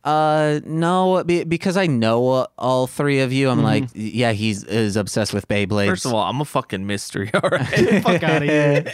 Uh, 0.05 0.61
no, 0.65 1.25
be, 1.25 1.45
because 1.45 1.79
I 1.79 1.87
know 1.87 2.47
all 2.59 2.87
three 2.87 3.21
of 3.21 3.33
you. 3.33 3.49
I'm 3.49 3.63
like, 3.63 3.85
yeah, 3.95 4.33
he's 4.33 4.63
is 4.65 4.97
obsessed 4.97 5.33
with 5.33 5.49
Beyblades. 5.49 5.87
First 5.87 6.05
of 6.05 6.13
all, 6.13 6.23
I'm 6.23 6.41
a 6.43 6.45
fucking 6.45 6.87
mystery. 6.87 7.31
All 7.35 7.49
right. 7.49 7.67
Fuck 8.03 8.23
out 8.23 8.43
of 8.43 8.49
here. 8.49 8.93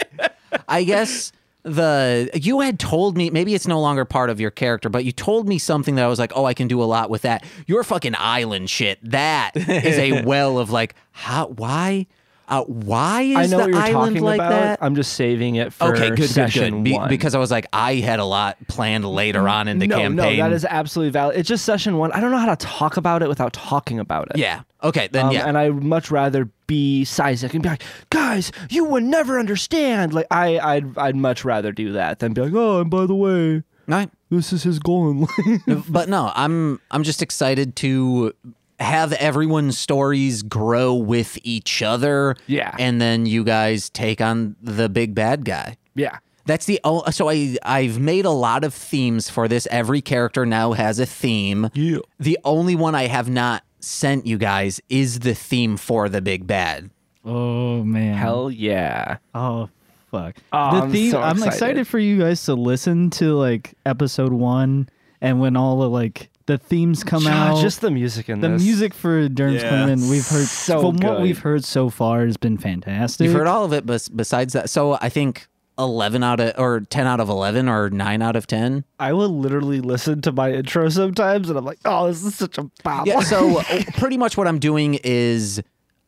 I 0.69 0.85
guess 0.85 1.33
the 1.63 2.31
you 2.35 2.61
had 2.61 2.79
told 2.79 3.17
me 3.17 3.29
maybe 3.29 3.55
it's 3.55 3.67
no 3.67 3.81
longer 3.81 4.05
part 4.05 4.31
of 4.31 4.41
your 4.41 4.53
character, 4.53 4.89
but 4.89 5.05
you 5.05 5.11
told 5.11 5.49
me 5.49 5.59
something 5.59 5.97
that 5.97 6.05
I 6.05 6.09
was 6.09 6.21
like, 6.21 6.33
oh, 6.37 6.45
I 6.45 6.55
can 6.55 6.69
do 6.69 6.81
a 6.81 6.85
lot 6.85 7.11
with 7.11 7.23
that. 7.23 7.45
Your 7.67 7.83
fucking 7.83 8.15
island 8.17 8.71
shit. 8.71 8.99
That 9.03 9.57
is 9.57 9.99
a 9.99 10.23
well 10.25 10.59
of 10.59 10.71
like, 10.71 10.95
how? 11.11 11.49
Why? 11.49 12.07
Uh, 12.51 12.65
why 12.65 13.23
is 13.23 13.37
I 13.37 13.47
know 13.47 13.49
the 13.59 13.63
what 13.63 13.69
you're 13.71 13.81
island 13.81 14.17
talking 14.17 14.23
like 14.25 14.39
about. 14.41 14.51
that? 14.51 14.79
I'm 14.83 14.95
just 14.97 15.13
saving 15.15 15.55
it 15.55 15.73
for 15.73 15.95
okay, 15.95 16.09
good, 16.09 16.19
good, 16.19 16.31
session 16.31 16.75
good. 16.79 16.85
Be- 16.85 16.93
one. 16.95 17.09
because 17.09 17.35
I 17.35 17.39
was 17.39 17.51
like, 17.51 17.67
I 17.73 17.95
had 17.97 18.19
a 18.19 18.25
lot 18.25 18.57
planned 18.67 19.05
later 19.05 19.49
on 19.49 19.69
in 19.69 19.79
the 19.79 19.87
no, 19.87 19.97
campaign. 19.97 20.39
no, 20.39 20.49
that 20.49 20.53
is 20.53 20.65
absolutely 20.65 21.13
valid. 21.13 21.37
It's 21.39 21.49
just 21.49 21.65
session 21.65 21.97
one. 21.97 22.11
I 22.13 22.21
don't 22.21 22.33
know 22.33 22.39
how 22.39 22.53
to 22.53 22.57
talk 22.67 22.97
about 22.97 23.23
it 23.23 23.29
without 23.29 23.53
talking 23.53 24.01
about 24.01 24.29
it. 24.33 24.37
yeah. 24.39 24.63
Okay, 24.83 25.09
then 25.13 25.27
Um, 25.27 25.33
yeah. 25.33 25.47
And 25.47 25.57
I'd 25.59 25.75
much 25.83 26.11
rather 26.11 26.49
be 26.67 27.05
Sizek 27.05 27.53
and 27.55 27.63
be 27.63 27.69
like, 27.69 27.83
guys, 28.11 28.51
you 28.71 28.85
would 28.87 29.05
never 29.05 29.39
understand. 29.39 30.13
Like 30.15 30.27
I, 30.31 30.59
I'd, 30.59 30.99
I'd 30.99 31.17
much 31.17 31.45
rather 31.45 31.71
do 31.71 31.93
that 31.93 32.19
than 32.19 32.33
be 32.33 32.41
like, 32.41 32.55
oh, 32.55 32.81
and 32.81 32.91
by 32.91 33.05
the 33.07 33.15
way, 33.15 33.63
right. 33.87 34.11
this 34.31 34.53
is 34.53 34.63
his 34.63 34.79
goal 34.79 35.11
in 35.11 35.21
life. 35.67 35.85
but 35.89 36.09
no, 36.09 36.33
I'm 36.35 36.81
I'm 36.91 37.03
just 37.03 37.21
excited 37.23 37.77
to 37.77 38.33
have 38.81 39.13
everyone's 39.15 39.79
stories 39.79 40.43
grow 40.43 40.95
with 40.95 41.39
each 41.43 41.83
other. 41.83 42.35
Yeah. 42.47 42.75
And 42.79 43.01
then 43.01 43.27
you 43.27 43.45
guys 43.45 43.91
take 43.91 44.21
on 44.21 44.57
the 44.63 44.89
big 44.89 45.15
bad 45.15 45.45
guy. 45.45 45.77
yeah. 45.95 46.19
That's 46.47 46.65
the 46.67 46.81
oh, 46.83 47.09
so 47.11 47.29
I 47.31 47.57
I've 47.63 48.01
made 48.01 48.25
a 48.25 48.31
lot 48.31 48.65
of 48.65 48.75
themes 48.75 49.31
for 49.31 49.47
this. 49.47 49.69
Every 49.71 50.01
character 50.01 50.45
now 50.45 50.73
has 50.73 50.99
a 50.99 51.07
theme. 51.07 51.69
Yeah. 51.75 51.99
The 52.19 52.39
only 52.45 52.75
one 52.75 52.95
I 52.97 53.07
have 53.07 53.29
not 53.31 53.63
sent 53.79 54.27
you 54.27 54.37
guys 54.39 54.81
is 54.89 55.21
the 55.21 55.35
theme 55.35 55.77
for 55.77 56.09
the 56.09 56.21
big 56.21 56.47
bad. 56.49 56.91
Oh 57.25 57.85
man. 57.85 58.17
Hell 58.17 58.51
yeah. 58.51 59.19
Oh 59.33 59.69
fuck. 60.11 60.37
Oh, 60.53 60.77
the 60.79 60.83
I'm 60.85 60.91
theme. 60.91 61.11
so 61.13 61.21
I'm 61.21 61.37
excited. 61.37 61.53
excited 61.55 61.87
for 61.87 61.99
you 62.01 62.19
guys 62.19 62.43
to 62.47 62.55
listen 62.55 63.11
to 63.11 63.35
like 63.35 63.75
episode 63.87 64.33
one, 64.33 64.89
and 65.21 65.41
when 65.41 65.57
all 65.57 65.79
the 65.79 65.91
like 65.91 66.31
the 66.47 66.59
themes 66.59 67.05
come 67.05 67.25
God, 67.25 67.57
out, 67.57 67.61
just 67.63 67.81
the 67.81 67.91
music 67.91 68.29
in 68.29 68.41
the 68.41 68.49
this. 68.51 68.63
music 68.63 68.95
for 68.95 69.29
Derm's 69.29 69.63
Yeah. 69.63 69.69
Clerman, 69.69 70.09
we've 70.09 70.27
heard 70.27 70.47
So 70.47 70.81
from 70.81 70.97
what 70.97 71.01
good. 71.17 71.23
we've 71.23 71.39
heard 71.39 71.65
so 71.65 71.91
far 71.91 72.25
has 72.27 72.37
been 72.37 72.59
fantastic. 72.59 73.25
You've 73.25 73.35
heard 73.35 73.47
all 73.47 73.65
of 73.65 73.73
it, 73.73 73.87
but 73.87 74.09
besides 74.15 74.53
that, 74.55 74.69
so 74.71 74.99
I 75.01 75.09
think 75.09 75.47
eleven 75.79 76.23
out 76.23 76.41
of 76.41 76.53
or 76.59 76.81
ten 76.81 77.07
out 77.07 77.21
of 77.21 77.29
eleven 77.29 77.69
or 77.69 77.89
nine 77.91 78.21
out 78.21 78.37
of 78.37 78.47
ten. 78.47 78.85
I 78.99 79.13
will 79.13 79.29
literally 79.31 79.81
listen 79.81 80.21
to 80.23 80.33
my 80.33 80.53
intro 80.53 80.89
sometimes, 80.89 81.49
and 81.49 81.59
I'm 81.59 81.65
like, 81.65 81.79
oh, 81.85 82.09
this 82.09 82.23
is 82.25 82.35
such 82.35 82.59
a 82.59 82.71
bop. 82.83 83.07
Yeah, 83.07 83.21
so 83.21 83.59
uh, 83.71 83.83
pretty 83.99 84.17
much 84.19 84.37
what 84.37 84.47
I'm 84.49 84.59
doing 84.59 84.99
is 85.05 85.63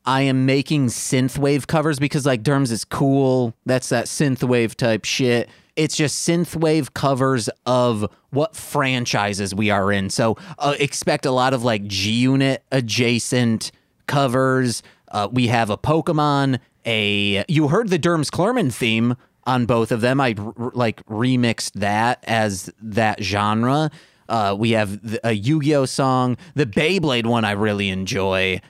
I 0.05 0.23
am 0.23 0.45
making 0.47 0.89
synthwave 0.89 1.67
covers 1.69 1.99
because 1.99 2.27
like 2.27 2.43
Derms 2.43 2.73
is 2.73 2.85
cool. 2.85 3.55
That's 3.65 3.89
that 3.91 4.07
synthwave 4.07 4.75
type 4.75 5.05
shit. 5.05 5.49
It's 5.77 5.97
just 5.97 6.29
synthwave 6.29 6.93
covers 6.95 7.49
of 7.67 8.11
what 8.31 8.55
franchises 8.55 9.55
we 9.55 9.71
are 9.71 9.91
in. 9.91 10.11
So 10.11 10.37
uh, 10.59 10.75
expect 10.79 11.25
a 11.27 11.31
lot 11.31 11.55
of 11.55 11.65
like 11.65 11.87
G 11.87 12.13
Unit 12.13 12.63
adjacent 12.71 13.73
covers. 14.07 14.83
Uh, 15.11 15.29
we 15.31 15.47
have 15.49 15.71
a 15.71 15.79
Pokemon. 15.79 16.59
A 16.85 17.45
you 17.49 17.69
heard 17.69 17.89
the 17.91 17.99
Derms 17.99 18.31
Clerman 18.31 18.71
theme 18.71 19.17
on 19.45 19.67
both 19.67 19.93
of 19.93 20.01
them. 20.01 20.21
I 20.21 20.35
r- 20.37 20.73
like 20.75 21.05
remixed 21.07 21.73
that 21.75 22.23
as 22.27 22.71
that 22.83 23.23
genre. 23.23 23.91
Uh, 24.29 24.57
we 24.59 24.71
have 24.73 25.19
a 25.25 25.33
Yu-Gi-Oh 25.33 25.85
song. 25.85 26.37
The 26.55 26.65
Beyblade 26.67 27.27
one 27.27 27.45
I 27.45 27.53
really 27.53 27.89
enjoy. 27.91 28.61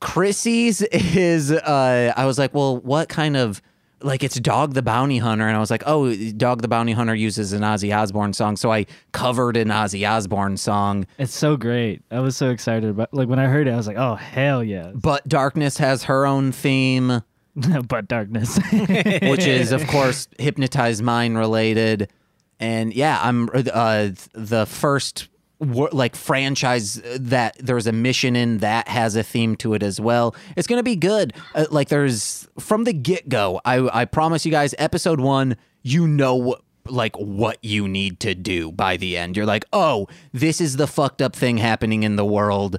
Chrissy's 0.00 0.82
is 0.82 1.52
uh 1.52 2.12
I 2.16 2.24
was 2.24 2.38
like, 2.38 2.54
well, 2.54 2.78
what 2.78 3.08
kind 3.08 3.36
of 3.36 3.60
like 4.02 4.22
it's 4.22 4.38
Dog 4.40 4.74
the 4.74 4.82
Bounty 4.82 5.18
Hunter, 5.18 5.46
and 5.46 5.56
I 5.56 5.60
was 5.60 5.70
like, 5.70 5.82
oh, 5.86 6.14
Dog 6.32 6.62
the 6.62 6.68
Bounty 6.68 6.92
Hunter 6.92 7.14
uses 7.14 7.52
an 7.52 7.62
Ozzy 7.62 7.96
Osbourne 7.96 8.32
song, 8.32 8.56
so 8.56 8.72
I 8.72 8.86
covered 9.12 9.56
an 9.56 9.68
Ozzy 9.68 10.08
Osbourne 10.08 10.56
song. 10.56 11.06
It's 11.18 11.34
so 11.34 11.56
great. 11.56 12.02
I 12.10 12.20
was 12.20 12.36
so 12.36 12.50
excited 12.50 12.90
about 12.90 13.12
like 13.12 13.28
when 13.28 13.38
I 13.38 13.46
heard 13.46 13.68
it, 13.68 13.72
I 13.72 13.76
was 13.76 13.86
like, 13.86 13.96
oh 13.96 14.14
hell 14.14 14.62
yeah. 14.62 14.92
But 14.94 15.26
Darkness 15.28 15.78
has 15.78 16.04
her 16.04 16.26
own 16.26 16.52
theme, 16.52 17.22
but 17.88 18.08
darkness. 18.08 18.58
which 18.72 19.46
is 19.46 19.72
of 19.72 19.86
course 19.88 20.28
hypnotized 20.38 21.02
Mind 21.02 21.36
related, 21.38 22.10
and 22.58 22.92
yeah, 22.92 23.18
I'm 23.22 23.48
uh 23.54 24.10
the 24.32 24.66
first 24.68 25.29
like 25.60 26.16
franchise 26.16 27.00
that 27.18 27.56
there's 27.58 27.86
a 27.86 27.92
mission 27.92 28.34
in 28.34 28.58
that 28.58 28.88
has 28.88 29.14
a 29.14 29.22
theme 29.22 29.56
to 29.56 29.74
it 29.74 29.82
as 29.82 30.00
well. 30.00 30.34
It's 30.56 30.66
gonna 30.66 30.82
be 30.82 30.96
good. 30.96 31.34
Uh, 31.54 31.66
like 31.70 31.88
there's 31.88 32.48
from 32.58 32.84
the 32.84 32.92
get 32.92 33.28
go. 33.28 33.60
I 33.64 34.00
I 34.00 34.04
promise 34.06 34.44
you 34.46 34.50
guys, 34.50 34.74
episode 34.78 35.20
one, 35.20 35.56
you 35.82 36.06
know 36.08 36.34
what 36.34 36.62
like 36.88 37.14
what 37.16 37.58
you 37.62 37.86
need 37.86 38.20
to 38.20 38.34
do 38.34 38.72
by 38.72 38.96
the 38.96 39.16
end. 39.16 39.36
You're 39.36 39.46
like, 39.46 39.64
oh, 39.72 40.08
this 40.32 40.60
is 40.60 40.76
the 40.76 40.86
fucked 40.86 41.20
up 41.22 41.36
thing 41.36 41.58
happening 41.58 42.02
in 42.02 42.16
the 42.16 42.24
world. 42.24 42.78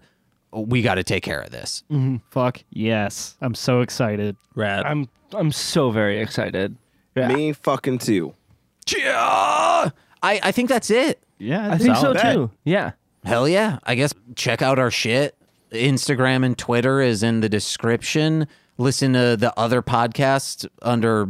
We 0.52 0.82
got 0.82 0.96
to 0.96 1.04
take 1.04 1.24
care 1.24 1.40
of 1.40 1.52
this. 1.52 1.84
Fuck 2.30 2.64
yes. 2.72 3.38
I'm 3.40 3.56
so 3.56 3.82
excited. 3.82 4.36
Rad. 4.54 4.86
I'm, 4.86 5.08
I'm 5.32 5.52
so 5.52 5.92
very 5.92 6.20
excited. 6.20 6.76
Yeah. 7.16 7.30
Me 7.30 7.54
fucking 7.54 8.00
too. 8.00 8.34
Yeah. 8.88 9.92
I 10.24 10.40
I 10.44 10.52
think 10.52 10.68
that's 10.70 10.90
it. 10.90 11.24
Yeah, 11.42 11.74
I 11.74 11.78
think 11.78 11.96
so 11.96 12.14
Solid. 12.14 12.22
too. 12.22 12.52
Yeah. 12.64 12.92
Hell 13.24 13.48
yeah. 13.48 13.80
I 13.84 13.96
guess 13.96 14.14
check 14.36 14.62
out 14.62 14.80
our 14.80 14.92
shit. 14.92 15.36
Instagram 15.72 16.46
and 16.46 16.58
Twitter 16.58 17.02
is 17.02 17.24
in 17.24 17.40
the 17.42 17.50
description. 17.50 18.48
Listen 18.78 19.14
to 19.14 19.38
the 19.38 19.54
other 19.58 19.82
podcasts 19.82 20.68
under 20.82 21.28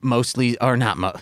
mostly, 0.00 0.58
or 0.60 0.76
not, 0.76 0.98
mo- 0.98 1.14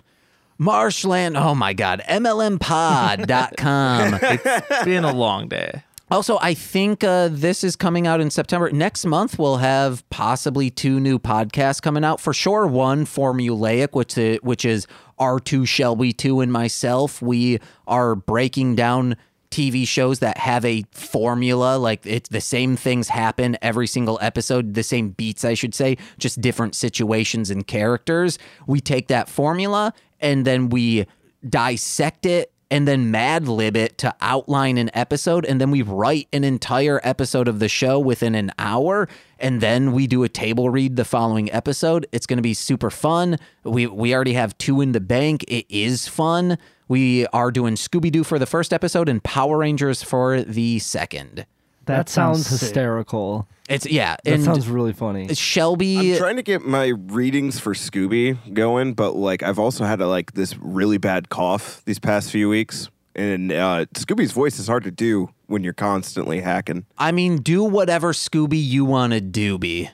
Marshland. 0.56 1.36
Oh 1.36 1.54
my 1.54 1.74
God. 1.74 2.02
MLMpod.com. 2.08 4.18
It's 4.22 4.84
been 4.84 5.04
a 5.04 5.12
long 5.14 5.48
day. 5.48 5.82
Also, 6.10 6.38
I 6.40 6.54
think 6.54 7.04
uh, 7.04 7.28
this 7.30 7.62
is 7.62 7.76
coming 7.76 8.06
out 8.06 8.20
in 8.20 8.30
September. 8.30 8.70
Next 8.70 9.04
month, 9.04 9.38
we'll 9.38 9.58
have 9.58 10.08
possibly 10.08 10.70
two 10.70 11.00
new 11.00 11.18
podcasts 11.18 11.82
coming 11.82 12.02
out. 12.02 12.18
For 12.20 12.32
sure, 12.32 12.66
one 12.66 13.04
formulaic, 13.04 13.88
which 13.92 14.16
i- 14.16 14.38
which 14.42 14.64
is 14.64 14.86
R2 15.18 15.66
Shelby 15.66 16.14
2 16.14 16.40
and 16.40 16.50
myself. 16.50 17.20
We 17.20 17.58
are 17.86 18.14
breaking 18.14 18.74
down 18.76 19.16
TV 19.50 19.86
shows 19.86 20.18
that 20.20 20.38
have 20.38 20.64
a 20.64 20.84
formula, 20.92 21.76
like 21.78 22.00
it's 22.04 22.28
the 22.28 22.40
same 22.40 22.76
things 22.76 23.08
happen 23.08 23.56
every 23.60 23.86
single 23.86 24.18
episode, 24.22 24.74
the 24.74 24.82
same 24.82 25.10
beats, 25.10 25.44
I 25.44 25.54
should 25.54 25.74
say, 25.74 25.96
just 26.18 26.40
different 26.40 26.74
situations 26.74 27.50
and 27.50 27.66
characters. 27.66 28.38
We 28.66 28.80
take 28.80 29.08
that 29.08 29.28
formula 29.28 29.92
and 30.20 30.44
then 30.46 30.68
we 30.68 31.06
dissect 31.48 32.26
it 32.26 32.52
and 32.70 32.86
then 32.86 33.10
mad 33.10 33.48
lib 33.48 33.76
it 33.76 33.98
to 33.98 34.14
outline 34.20 34.78
an 34.78 34.90
episode 34.94 35.44
and 35.44 35.60
then 35.60 35.70
we 35.70 35.82
write 35.82 36.28
an 36.32 36.44
entire 36.44 37.00
episode 37.02 37.48
of 37.48 37.58
the 37.58 37.68
show 37.68 37.98
within 37.98 38.34
an 38.34 38.52
hour 38.58 39.08
and 39.38 39.60
then 39.60 39.92
we 39.92 40.06
do 40.06 40.22
a 40.24 40.28
table 40.28 40.68
read 40.70 40.96
the 40.96 41.04
following 41.04 41.50
episode. 41.52 42.06
It's 42.12 42.26
going 42.26 42.38
to 42.38 42.42
be 42.42 42.54
super 42.54 42.90
fun. 42.90 43.38
We 43.64 43.86
we 43.86 44.14
already 44.14 44.34
have 44.34 44.56
two 44.58 44.80
in 44.80 44.92
the 44.92 45.00
bank. 45.00 45.44
It 45.48 45.66
is 45.68 46.08
fun. 46.08 46.58
We 46.88 47.26
are 47.28 47.50
doing 47.50 47.74
scooby-doo 47.74 48.24
for 48.24 48.38
the 48.38 48.46
first 48.46 48.72
episode 48.72 49.08
and 49.08 49.22
power 49.22 49.58
rangers 49.58 50.02
for 50.02 50.42
the 50.42 50.78
second 50.78 51.46
That, 51.88 51.96
That 51.96 52.08
sounds, 52.08 52.46
sounds 52.46 52.60
hysterical. 52.60 53.48
it's 53.68 53.84
yeah 53.86 54.16
That 54.24 54.40
sounds 54.42 54.68
really 54.68 54.92
funny. 54.92 55.34
shelby 55.34 56.12
I'm 56.12 56.18
trying 56.18 56.36
to 56.36 56.42
get 56.42 56.62
my 56.64 56.86
readings 56.88 57.58
for 57.58 57.74
Scooby 57.74 58.38
going, 58.54 58.94
but 58.94 59.16
like 59.16 59.42
I've 59.42 59.58
also 59.58 59.84
had 59.84 60.00
a, 60.00 60.06
like 60.06 60.32
this 60.34 60.56
really 60.58 60.98
bad 60.98 61.28
cough 61.28 61.82
these 61.84 61.98
past 61.98 62.30
few 62.30 62.48
weeks, 62.48 62.88
and 63.16 63.50
uh, 63.52 63.86
Scooby's 63.94 64.32
voice 64.32 64.58
is 64.60 64.68
hard 64.68 64.84
to 64.84 64.90
do 64.92 65.30
when 65.48 65.64
you're 65.64 65.72
constantly 65.72 66.40
hacking. 66.42 66.84
i 66.98 67.10
mean 67.10 67.38
do 67.38 67.64
whatever 67.64 68.12
scooby 68.12 68.62
you 68.62 68.84
want 68.84 69.12
to 69.14 69.20
do 69.20 69.58
be 69.58 69.88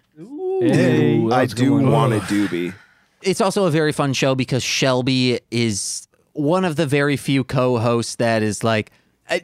Hey, 0.61 1.25
I 1.25 1.29
that's 1.41 1.53
a 1.53 1.57
good 1.57 1.65
do 1.65 1.73
one. 1.75 1.91
want 1.91 2.13
a 2.15 2.19
doobie. 2.21 2.75
it's 3.23 3.41
also 3.41 3.65
a 3.67 3.71
very 3.71 3.93
fun 3.93 4.13
show 4.13 4.35
because 4.35 4.63
Shelby 4.63 5.41
is 5.51 6.07
one 6.33 6.65
of 6.65 6.77
the 6.77 6.87
very 6.87 7.17
few 7.17 7.43
co-hosts 7.45 8.17
that 8.17 8.43
is 8.43 8.63
like 8.65 8.91
uh, 8.91 8.95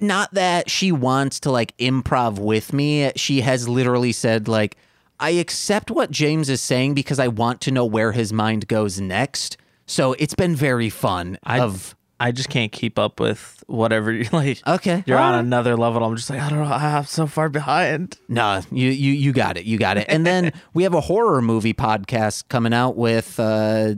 not 0.01 0.33
that 0.35 0.71
she 0.71 0.93
wants 0.93 1.41
to 1.41 1.51
like 1.51 1.77
improv 1.79 2.39
with 2.39 2.73
me. 2.73 3.11
She 3.17 3.41
has 3.41 3.69
literally 3.69 4.13
said 4.13 4.49
like 4.49 4.77
I 5.19 5.31
accept 5.31 5.91
what 5.91 6.11
James 6.11 6.49
is 6.49 6.61
saying 6.61 6.95
because 6.95 7.19
I 7.19 7.29
want 7.29 7.61
to 7.63 7.71
know 7.71 7.85
where 7.85 8.13
his 8.13 8.33
mind 8.33 8.69
goes 8.69 9.01
next. 9.01 9.57
So 9.87 10.15
it's 10.15 10.35
been 10.35 10.55
very 10.57 10.89
fun 10.89 11.39
I 11.43 11.61
of 11.61 11.95
I 12.19 12.33
just 12.33 12.51
can't 12.51 12.71
keep 12.71 12.99
up 12.99 13.19
with 13.19 13.65
whatever 13.67 14.13
you're 14.13 14.31
like. 14.31 14.61
Okay. 14.67 15.03
You're 15.07 15.19
on 15.19 15.33
Alright. 15.33 15.45
another 15.45 15.77
level. 15.77 16.05
I'm 16.05 16.15
just 16.17 16.29
like, 16.29 16.41
I 16.41 16.51
don't 16.51 16.59
know. 16.59 16.65
I'm 16.65 17.05
so 17.05 17.27
far 17.27 17.49
behind. 17.49 18.19
No, 18.29 18.61
you 18.71 18.91
you 18.91 19.13
you 19.13 19.33
got 19.33 19.57
it. 19.57 19.65
You 19.65 19.79
got 19.79 19.97
it. 19.97 20.07
And 20.09 20.27
then 20.27 20.53
we 20.75 20.83
have 20.83 20.95
a 20.95 21.01
horror 21.01 21.41
movie 21.41 21.75
podcast 21.75 22.49
coming 22.49 22.75
out 22.75 22.97
with 22.97 23.41
uh, 23.41 23.95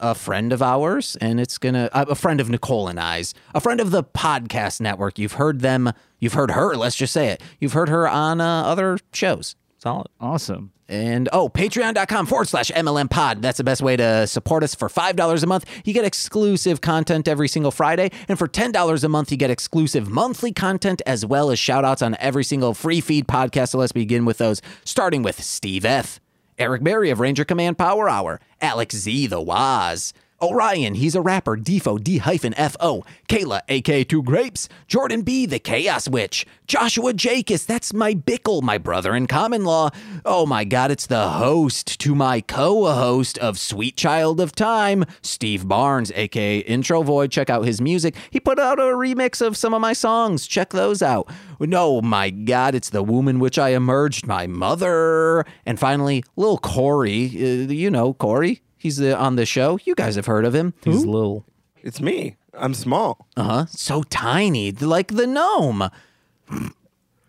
a 0.00 0.14
friend 0.14 0.52
of 0.52 0.62
ours, 0.62 1.16
and 1.20 1.40
it's 1.40 1.58
gonna 1.58 1.88
uh, 1.92 2.06
a 2.08 2.14
friend 2.14 2.40
of 2.40 2.48
Nicole 2.48 2.88
and 2.88 2.98
I's, 3.00 3.34
a 3.54 3.60
friend 3.60 3.80
of 3.80 3.90
the 3.90 4.04
podcast 4.04 4.80
network. 4.80 5.18
You've 5.18 5.34
heard 5.34 5.60
them. 5.60 5.92
You've 6.18 6.34
heard 6.34 6.52
her. 6.52 6.74
Let's 6.76 6.96
just 6.96 7.12
say 7.12 7.28
it. 7.28 7.42
You've 7.60 7.72
heard 7.72 7.88
her 7.88 8.08
on 8.08 8.40
uh, 8.40 8.62
other 8.64 8.98
shows. 9.12 9.56
Solid. 9.78 10.08
Awesome. 10.20 10.72
And 10.88 11.28
oh, 11.32 11.48
patreon.com 11.48 12.26
forward 12.26 12.48
slash 12.48 12.70
MLM 12.70 13.10
pod. 13.10 13.42
That's 13.42 13.58
the 13.58 13.64
best 13.64 13.82
way 13.82 13.96
to 13.96 14.26
support 14.26 14.62
us. 14.62 14.74
For 14.74 14.88
$5 14.88 15.42
a 15.42 15.46
month, 15.46 15.64
you 15.84 15.92
get 15.92 16.04
exclusive 16.04 16.80
content 16.80 17.26
every 17.26 17.48
single 17.48 17.72
Friday. 17.72 18.10
And 18.28 18.38
for 18.38 18.46
$10 18.46 19.04
a 19.04 19.08
month, 19.08 19.30
you 19.30 19.36
get 19.36 19.50
exclusive 19.50 20.08
monthly 20.08 20.52
content 20.52 21.02
as 21.06 21.26
well 21.26 21.50
as 21.50 21.58
shout 21.58 21.84
outs 21.84 22.02
on 22.02 22.16
every 22.20 22.44
single 22.44 22.72
free 22.72 23.00
feed 23.00 23.26
podcast. 23.26 23.70
So 23.70 23.78
let's 23.78 23.92
begin 23.92 24.24
with 24.24 24.38
those, 24.38 24.62
starting 24.84 25.22
with 25.22 25.42
Steve 25.42 25.84
F., 25.84 26.20
Eric 26.58 26.82
Berry 26.82 27.10
of 27.10 27.20
Ranger 27.20 27.44
Command 27.44 27.76
Power 27.76 28.08
Hour, 28.08 28.40
Alex 28.62 28.96
Z, 28.96 29.26
the 29.26 29.40
Waz. 29.40 30.14
Orion, 30.42 30.94
he's 30.94 31.14
a 31.14 31.22
rapper, 31.22 31.56
Defo, 31.56 32.02
D 32.02 32.18
hyphen 32.18 32.52
F-O, 32.58 33.04
Kayla, 33.26 33.62
aka 33.68 34.04
Two 34.04 34.22
Grapes, 34.22 34.68
Jordan 34.86 35.22
B, 35.22 35.46
the 35.46 35.58
Chaos 35.58 36.08
Witch, 36.08 36.46
Joshua 36.66 37.14
Jacus, 37.14 37.64
that's 37.64 37.94
my 37.94 38.12
Bickle, 38.12 38.60
my 38.60 38.76
brother 38.76 39.14
in 39.14 39.26
common 39.26 39.64
law. 39.64 39.88
Oh 40.26 40.44
my 40.44 40.64
god, 40.64 40.90
it's 40.90 41.06
the 41.06 41.28
host 41.30 41.98
to 42.00 42.14
my 42.14 42.42
co-host 42.42 43.38
of 43.38 43.58
Sweet 43.58 43.96
Child 43.96 44.40
of 44.40 44.54
Time, 44.54 45.06
Steve 45.22 45.66
Barnes, 45.66 46.12
aka 46.14 46.58
Intro 46.58 47.02
Void. 47.02 47.30
Check 47.30 47.48
out 47.48 47.64
his 47.64 47.80
music. 47.80 48.14
He 48.30 48.38
put 48.38 48.58
out 48.58 48.78
a 48.78 48.82
remix 48.82 49.40
of 49.40 49.56
some 49.56 49.72
of 49.72 49.80
my 49.80 49.94
songs. 49.94 50.46
Check 50.46 50.70
those 50.70 51.00
out. 51.00 51.30
No, 51.60 52.02
my 52.02 52.28
god, 52.28 52.74
it's 52.74 52.90
the 52.90 53.02
womb 53.02 53.28
in 53.28 53.38
which 53.38 53.58
I 53.58 53.70
emerged, 53.70 54.26
my 54.26 54.46
mother. 54.46 55.46
And 55.64 55.80
finally, 55.80 56.24
little 56.36 56.58
Corey, 56.58 57.26
uh, 57.26 57.72
you 57.72 57.90
know 57.90 58.12
Corey. 58.12 58.60
He's 58.86 59.00
uh, 59.02 59.16
on 59.18 59.34
the 59.34 59.44
show. 59.44 59.80
You 59.82 59.96
guys 59.96 60.14
have 60.14 60.26
heard 60.26 60.44
of 60.44 60.54
him. 60.54 60.72
He's 60.84 61.04
little. 61.04 61.44
It's 61.82 62.00
me. 62.00 62.36
I'm 62.54 62.72
small. 62.72 63.26
Uh 63.36 63.42
huh. 63.42 63.66
So 63.66 64.04
tiny, 64.04 64.70
like 64.70 65.08
the 65.08 65.26
gnome. 65.26 65.90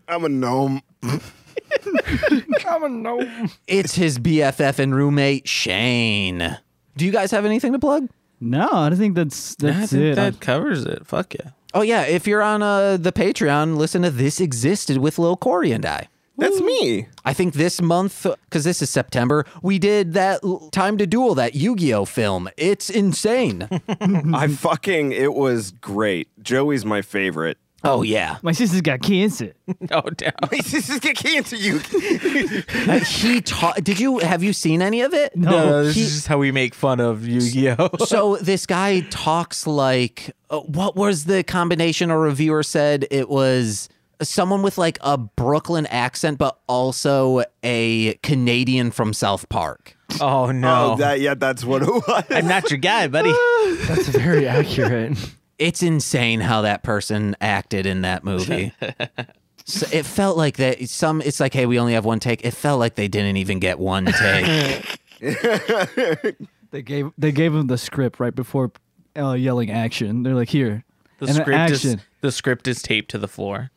I'm 0.08 0.24
a 0.24 0.30
gnome. 0.30 0.84
I'm 1.04 2.84
a 2.84 2.90
gnome. 2.90 3.50
It's 3.66 3.96
his 3.96 4.20
BFF 4.20 4.78
and 4.78 4.94
roommate 4.94 5.48
Shane. 5.48 6.60
Do 6.96 7.06
you 7.06 7.12
guys 7.12 7.32
have 7.32 7.44
anything 7.44 7.74
to 7.74 7.80
plug? 7.80 8.08
No, 8.40 8.70
I 8.72 8.94
think 8.94 9.16
that's 9.16 9.56
I 9.64 9.72
that's 9.72 9.92
think 9.94 10.04
it. 10.04 10.16
that 10.16 10.40
covers 10.40 10.86
it. 10.86 11.08
Fuck 11.08 11.34
yeah. 11.34 11.50
Oh 11.74 11.82
yeah, 11.82 12.04
if 12.04 12.28
you're 12.28 12.44
on 12.44 12.62
uh, 12.62 12.98
the 12.98 13.12
Patreon, 13.12 13.78
listen 13.78 14.04
to 14.04 14.12
This 14.12 14.40
Existed 14.40 15.00
with 15.00 15.18
Lil 15.18 15.38
Corey 15.38 15.72
and 15.72 15.88
I. 15.88 16.08
That's 16.38 16.62
me. 16.62 17.08
I 17.26 17.34
think 17.34 17.56
this 17.56 17.82
month, 17.82 18.26
because 18.46 18.64
this 18.64 18.82
is 18.82 18.90
September, 18.90 19.46
we 19.62 19.80
did 19.80 20.14
that 20.14 20.42
l- 20.44 20.70
Time 20.72 20.98
to 21.00 21.08
Duel, 21.08 21.36
that 21.36 21.56
Yu-Gi-Oh 21.56 22.06
film. 22.06 22.48
It's 22.58 22.90
insane. 22.90 23.68
I 24.34 24.48
fucking. 24.48 25.12
It 25.14 25.34
was 25.34 25.72
great. 25.72 26.28
Joey's 26.44 26.86
my 26.86 27.02
favorite. 27.02 27.58
oh 27.84 28.02
yeah, 28.02 28.38
My 28.42 28.52
sister's 28.54 28.82
got 28.82 29.02
cancer. 29.02 29.54
Oh 29.92 30.02
damn. 30.16 30.34
this 30.52 30.90
is 30.90 31.00
getting 31.00 31.36
into 31.38 31.58
you. 31.58 31.80
Uh, 32.88 33.00
he 33.00 33.42
taught. 33.42 33.84
Did 33.84 34.00
you 34.00 34.20
have 34.20 34.42
you 34.44 34.54
seen 34.54 34.82
any 34.82 35.02
of 35.02 35.14
it? 35.14 35.36
No, 35.36 35.84
this 35.84 35.96
he- 35.96 36.02
is 36.04 36.14
just 36.16 36.28
how 36.28 36.38
we 36.38 36.52
make 36.52 36.74
fun 36.74 37.00
of 37.00 37.28
Yu-Gi-Oh. 37.28 37.90
so 38.06 38.38
this 38.38 38.66
guy 38.66 39.02
talks 39.10 39.68
like 39.68 40.32
uh, 40.50 40.60
what 40.60 40.96
was 40.96 41.26
the 41.26 41.44
combination 41.44 42.10
a 42.12 42.18
reviewer 42.18 42.64
said 42.64 43.06
it 43.12 43.30
was 43.30 43.90
someone 44.22 44.62
with 44.62 44.78
like 44.78 44.98
a 45.02 45.18
brooklyn 45.18 45.86
accent 45.88 46.38
but 46.38 46.60
also 46.68 47.44
a 47.64 48.14
canadian 48.24 48.92
from 48.92 49.14
south 49.14 49.48
park 49.50 49.96
oh 50.22 50.52
no. 50.52 50.94
Oh, 50.94 50.96
that 50.98 51.20
yeah, 51.20 51.34
that's 51.34 51.64
what 51.66 51.84
it 51.84 51.90
was. 51.90 52.24
I'm 52.30 52.48
not 52.48 52.72
your 52.72 52.78
guy, 52.80 53.08
buddy. 53.08 53.32
That's 53.88 54.08
very 54.08 54.48
accurate. 54.48 55.18
it's 55.60 55.84
insane 55.84 56.40
how 56.40 56.62
that 56.62 56.82
person 56.84 57.36
acted 57.42 57.86
in 57.86 58.02
that 58.02 58.24
movie 58.24 58.72
so 59.66 59.86
it 59.92 60.06
felt 60.06 60.38
like 60.38 60.58
that 60.58 60.88
some 60.88 61.22
it's 61.22 61.40
like 61.40 61.54
hey 61.54 61.66
we 61.66 61.78
only 61.78 61.94
have 61.94 62.06
one 62.06 62.20
take 62.20 62.46
it 62.46 62.52
felt 62.52 62.80
like 62.80 62.96
they 62.96 63.08
didn't 63.08 63.38
even 63.38 63.60
get 63.60 63.80
one 63.80 64.06
take 64.06 65.00
They 66.72 66.82
gave 66.82 67.12
they 67.18 67.32
gave 67.32 67.54
him 67.54 67.68
the 67.68 67.78
script 67.78 68.20
right 68.20 68.36
before 68.36 68.72
uh, 69.18 69.32
yelling 69.34 69.72
action. 69.72 70.24
They're 70.24 70.36
like, 70.36 70.50
here. 70.50 70.84
The 71.20 71.28
and 71.28 71.36
then 71.36 71.44
script 71.44 71.72
is 71.72 71.86
action. 71.86 72.02
the 72.22 72.32
script 72.32 72.68
is 72.68 72.82
taped 72.82 73.10
to 73.12 73.18
the 73.18 73.28
floor. 73.28 73.72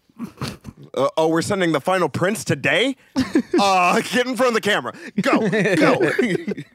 Uh, 0.93 1.09
oh, 1.17 1.29
we're 1.29 1.43
sending 1.43 1.73
the 1.73 1.81
final 1.81 2.09
prints 2.09 2.45
today. 2.45 2.97
uh, 3.61 4.01
get 4.01 4.27
in 4.27 4.37
front 4.37 4.49
of 4.49 4.55
the 4.55 4.61
camera. 4.61 4.93
Go, 5.21 5.49
go. 5.77 6.13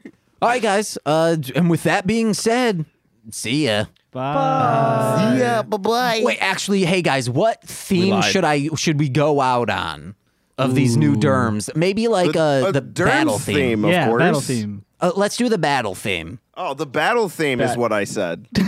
all 0.42 0.50
right 0.50 0.60
guys 0.60 0.98
uh 1.06 1.34
and 1.54 1.70
with 1.70 1.82
that 1.84 2.06
being 2.06 2.34
said 2.34 2.84
see 3.30 3.64
ya 3.66 3.86
Bye. 4.16 5.36
yeah, 5.38 5.60
bye 5.60 5.76
bye. 5.76 6.22
Wait, 6.24 6.38
actually, 6.40 6.86
hey 6.86 7.02
guys, 7.02 7.28
what 7.28 7.62
theme 7.62 8.14
lied. 8.14 8.24
should 8.24 8.44
I 8.44 8.68
should 8.74 8.98
we 8.98 9.10
go 9.10 9.42
out 9.42 9.68
on 9.68 10.14
of 10.56 10.74
these 10.74 10.96
new 10.96 11.16
derms? 11.16 11.74
Maybe 11.76 12.08
like 12.08 12.34
uh, 12.34 12.70
the 12.70 12.80
Durham's 12.80 13.26
battle 13.26 13.38
theme. 13.38 13.84
of 13.84 13.90
yeah, 13.90 14.06
course. 14.06 14.22
battle 14.22 14.40
theme. 14.40 14.86
Uh, 15.02 15.12
let's 15.16 15.36
do 15.36 15.50
the 15.50 15.58
battle 15.58 15.94
theme. 15.94 16.38
Oh, 16.58 16.72
the 16.74 16.86
battle 16.86 17.28
theme 17.28 17.60
is 17.60 17.76
what 17.76 17.92
I 17.92 18.04
said. 18.04 18.46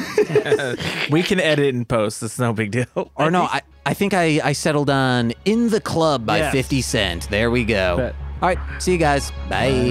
We 1.11 1.23
can 1.23 1.41
edit 1.41 1.75
and 1.75 1.89
post. 1.89 2.23
It's 2.23 2.39
no 2.39 2.53
big 2.53 2.71
deal. 2.71 3.11
Or 3.17 3.31
no, 3.31 3.45
I, 3.45 3.63
I 3.87 3.95
think 3.95 4.13
I, 4.13 4.41
I 4.45 4.53
settled 4.53 4.91
on 4.91 5.33
"In 5.47 5.71
the 5.71 5.81
Club" 5.81 6.27
by 6.27 6.39
Yes. 6.39 6.53
Fifty 6.53 6.83
Cent. 6.83 7.31
There 7.31 7.51
we 7.51 7.65
go. 7.65 7.97
Bet. 7.97 8.15
All 8.43 8.49
right, 8.49 8.59
see 8.79 8.93
you 8.93 8.99
guys. 8.99 9.33
Bye. 9.49 9.89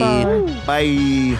Bye. 0.67 1.39